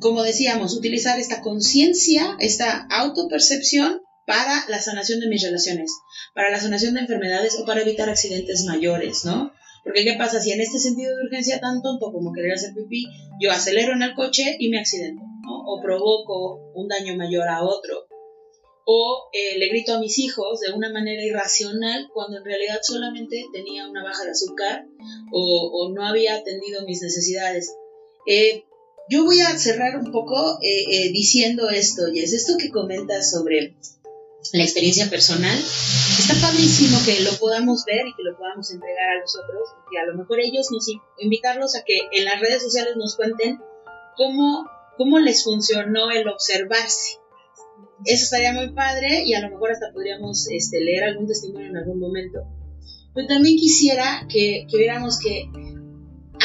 como 0.00 0.22
decíamos, 0.22 0.76
utilizar 0.76 1.18
esta 1.18 1.40
conciencia, 1.40 2.36
esta 2.40 2.86
autopercepción 2.90 4.00
para 4.26 4.64
la 4.68 4.80
sanación 4.80 5.20
de 5.20 5.28
mis 5.28 5.42
relaciones, 5.42 5.92
para 6.34 6.50
la 6.50 6.60
sanación 6.60 6.94
de 6.94 7.00
enfermedades 7.00 7.58
o 7.60 7.64
para 7.64 7.82
evitar 7.82 8.08
accidentes 8.08 8.64
mayores, 8.64 9.24
¿no? 9.24 9.52
Porque 9.84 10.04
¿qué 10.04 10.14
pasa 10.14 10.40
si 10.40 10.50
en 10.50 10.60
este 10.60 10.80
sentido 10.80 11.14
de 11.14 11.22
urgencia 11.22 11.60
tan 11.60 11.80
tonto 11.80 12.10
como 12.10 12.32
querer 12.32 12.54
hacer 12.54 12.74
pipí, 12.74 13.06
yo 13.40 13.52
acelero 13.52 13.92
en 13.92 14.02
el 14.02 14.14
coche 14.14 14.56
y 14.58 14.68
me 14.68 14.80
accidento, 14.80 15.22
¿no? 15.42 15.62
O 15.64 15.80
provoco 15.80 16.72
un 16.74 16.88
daño 16.88 17.16
mayor 17.16 17.48
a 17.48 17.62
otro. 17.62 18.08
O 18.84 19.28
eh, 19.32 19.58
le 19.58 19.68
grito 19.68 19.94
a 19.94 20.00
mis 20.00 20.18
hijos 20.18 20.60
de 20.60 20.72
una 20.72 20.92
manera 20.92 21.22
irracional 21.22 22.08
cuando 22.12 22.38
en 22.38 22.44
realidad 22.44 22.78
solamente 22.82 23.44
tenía 23.52 23.88
una 23.88 24.02
baja 24.02 24.24
de 24.24 24.30
azúcar 24.30 24.86
o, 25.32 25.70
o 25.72 25.92
no 25.92 26.04
había 26.04 26.34
atendido 26.34 26.84
mis 26.84 27.02
necesidades 27.02 27.72
Eh, 28.26 28.64
yo 29.08 29.24
voy 29.24 29.40
a 29.40 29.56
cerrar 29.56 29.98
un 29.98 30.10
poco 30.10 30.58
eh, 30.62 30.84
eh, 30.90 31.12
diciendo 31.12 31.70
esto, 31.70 32.08
y 32.12 32.20
es 32.20 32.32
esto 32.32 32.54
que 32.58 32.70
comentas 32.70 33.30
sobre 33.30 33.76
la 34.52 34.62
experiencia 34.62 35.08
personal. 35.08 35.56
Está 35.56 36.34
padrísimo 36.40 36.98
que 37.04 37.20
lo 37.20 37.32
podamos 37.38 37.84
ver 37.84 38.06
y 38.06 38.14
que 38.16 38.24
lo 38.24 38.36
podamos 38.36 38.70
entregar 38.72 39.10
a 39.10 39.20
los 39.20 39.36
otros, 39.36 39.68
y 39.92 39.96
a 39.98 40.06
lo 40.06 40.16
mejor 40.16 40.40
ellos 40.40 40.68
nos 40.72 40.88
invitarlos 41.18 41.76
a 41.76 41.84
que 41.84 41.98
en 42.12 42.24
las 42.24 42.40
redes 42.40 42.62
sociales 42.62 42.94
nos 42.96 43.14
cuenten 43.14 43.60
cómo, 44.16 44.66
cómo 44.96 45.20
les 45.20 45.44
funcionó 45.44 46.10
el 46.10 46.26
observarse. 46.28 47.18
Eso 48.04 48.24
estaría 48.24 48.52
muy 48.52 48.72
padre 48.72 49.22
y 49.24 49.34
a 49.34 49.40
lo 49.40 49.50
mejor 49.50 49.70
hasta 49.70 49.92
podríamos 49.92 50.48
este, 50.50 50.80
leer 50.80 51.04
algún 51.04 51.28
testimonio 51.28 51.68
en 51.68 51.76
algún 51.76 52.00
momento. 52.00 52.40
Pero 53.14 53.28
también 53.28 53.56
quisiera 53.56 54.26
que, 54.28 54.66
que 54.68 54.76
viéramos 54.76 55.18
que 55.18 55.48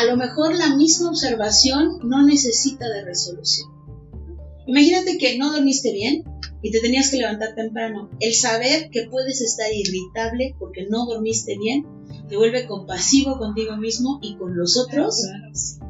a 0.02 0.06
lo 0.06 0.18
mejor 0.18 0.56
la 0.56 0.76
misma 0.76 1.10
observación 1.10 2.00
no 2.04 2.26
necesita 2.26 2.90
de 2.90 3.06
resolución. 3.06 3.70
Imagínate 4.66 5.20
que 5.20 5.38
no 5.38 5.52
dormiste 5.52 5.94
bien 5.94 6.24
y 6.64 6.72
te 6.72 6.80
tenías 6.80 7.12
que 7.12 7.18
levantar 7.18 7.54
temprano. 7.54 8.10
El 8.20 8.34
saber 8.34 8.90
que 8.92 9.08
puedes 9.12 9.42
estar 9.42 9.68
irritable 9.72 10.56
porque 10.58 10.88
no 10.90 11.06
dormiste 11.06 11.56
bien 11.60 11.86
te 12.28 12.36
vuelve 12.36 12.66
compasivo 12.66 13.38
contigo 13.38 13.78
mismo 13.78 14.18
y 14.24 14.38
con 14.38 14.58
los 14.58 14.76
otros. 14.76 15.22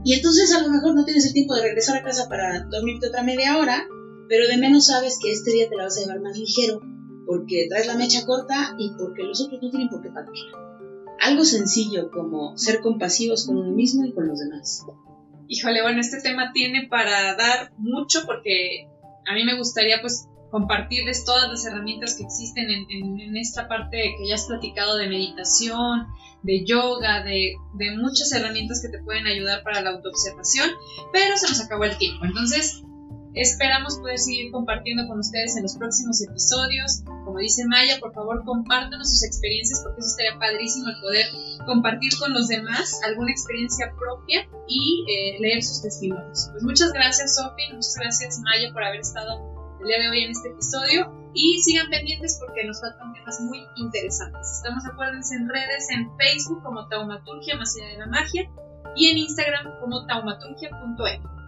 Y 0.04 0.14
entonces 0.14 0.54
a 0.54 0.62
lo 0.62 0.70
mejor 0.70 0.94
no 0.94 1.06
tienes 1.06 1.26
el 1.28 1.34
tiempo 1.34 1.56
de 1.56 1.62
regresar 1.62 1.98
a 1.98 2.04
casa 2.04 2.28
para 2.28 2.66
dormirte 2.66 3.08
otra 3.08 3.24
media 3.24 3.60
hora, 3.60 3.88
pero 4.28 4.46
de 4.48 4.58
menos 4.58 4.88
sabes 4.88 5.20
que 5.22 5.32
este 5.32 5.52
día 5.52 5.70
te 5.70 5.78
la 5.78 5.84
vas 5.84 5.98
a 5.98 6.02
llevar 6.02 6.20
más 6.20 6.38
ligero 6.38 6.82
porque 7.26 7.68
traes 7.70 7.88
la 7.88 7.96
mecha 7.96 8.26
corta 8.26 8.76
y 8.78 8.92
porque 8.98 9.24
los 9.24 9.40
otros 9.40 9.62
no 9.62 9.70
tienen 9.70 9.88
por 9.88 10.02
qué 10.02 10.10
partir 10.10 10.44
algo 11.22 11.46
sencillo 11.46 12.10
como 12.12 12.58
ser 12.58 12.82
compasivos 12.82 13.46
con 13.46 13.58
uno 13.58 13.72
mismo 13.72 14.06
y 14.06 14.14
con 14.14 14.28
los 14.28 14.40
demás. 14.40 14.86
Híjole, 15.48 15.82
bueno, 15.82 16.00
este 16.00 16.22
tema 16.22 16.52
tiene 16.54 16.88
para 16.88 17.36
dar 17.36 17.72
mucho 17.78 18.26
porque 18.26 18.88
a 19.28 19.34
mí 19.34 19.44
me 19.44 19.58
gustaría 19.58 20.02
pues 20.02 20.28
compartirles 20.50 21.24
todas 21.24 21.50
las 21.50 21.66
herramientas 21.66 22.16
que 22.16 22.24
existen 22.24 22.68
en, 22.70 23.38
esta 23.38 23.68
parte 23.68 24.16
que 24.18 24.28
ya 24.28 24.36
has 24.36 24.46
platicado 24.46 24.98
de 24.98 25.08
meditación, 25.08 26.08
de 26.44 26.66
yoga, 26.66 27.24
de, 27.24 27.54
de, 27.76 27.98
muchas 27.98 28.32
herramientas 28.34 28.82
que 28.82 28.90
te 28.90 29.04
pueden 29.04 29.28
ayudar 29.28 29.64
para 29.64 29.82
la 29.82 29.92
autoobservación, 29.92 30.70
pero 31.14 31.38
se 31.38 31.48
nos 31.48 31.62
acabó 31.62 31.86
el 31.86 31.98
tiempo. 31.98 32.26
Entonces, 32.26 32.84
Esperamos 33.34 33.98
poder 33.98 34.20
seguir 34.20 34.52
compartiendo 34.52 35.08
con 35.08 35.20
ustedes 35.20 35.56
en 35.56 35.64
los 35.64 35.78
próximos 35.78 36.22
episodios. 36.22 37.04
Como 37.32 37.40
dice 37.40 37.64
Maya, 37.66 37.96
por 38.02 38.12
favor 38.12 38.44
compártanos 38.44 39.10
sus 39.10 39.24
experiencias 39.24 39.80
porque 39.82 40.02
eso 40.02 40.10
estaría 40.10 40.38
padrísimo 40.38 40.90
el 40.90 41.00
poder 41.00 41.26
compartir 41.66 42.12
con 42.20 42.34
los 42.34 42.50
demás 42.50 43.00
alguna 43.08 43.32
experiencia 43.32 43.96
propia 43.98 44.50
y 44.68 45.06
eh, 45.08 45.40
leer 45.40 45.64
sus 45.64 45.82
testimonios. 45.82 46.50
Pues 46.52 46.62
muchas 46.62 46.92
gracias 46.92 47.36
Sofi, 47.36 47.72
muchas 47.72 47.96
gracias 47.96 48.38
Maya 48.40 48.74
por 48.74 48.84
haber 48.84 49.00
estado 49.00 49.40
el 49.80 49.88
día 49.88 50.00
de 50.00 50.10
hoy 50.10 50.24
en 50.26 50.32
este 50.32 50.50
episodio 50.50 51.32
y 51.34 51.62
sigan 51.62 51.90
pendientes 51.90 52.38
porque 52.38 52.66
nos 52.66 52.82
faltan 52.82 53.14
temas 53.14 53.40
muy 53.40 53.64
interesantes. 53.78 54.52
Estamos 54.58 54.86
acuérdense 54.86 55.34
en 55.34 55.48
redes, 55.48 55.90
en 55.90 56.12
Facebook 56.18 56.62
como 56.64 56.90
Taumaturgia 56.90 57.56
más 57.56 57.74
allá 57.78 57.94
de 57.94 57.98
la 57.98 58.08
magia 58.08 58.52
y 58.98 59.08
en 59.08 59.20
Instagram 59.20 59.80
como 59.80 60.06
taumaturgia.m. 60.06 61.41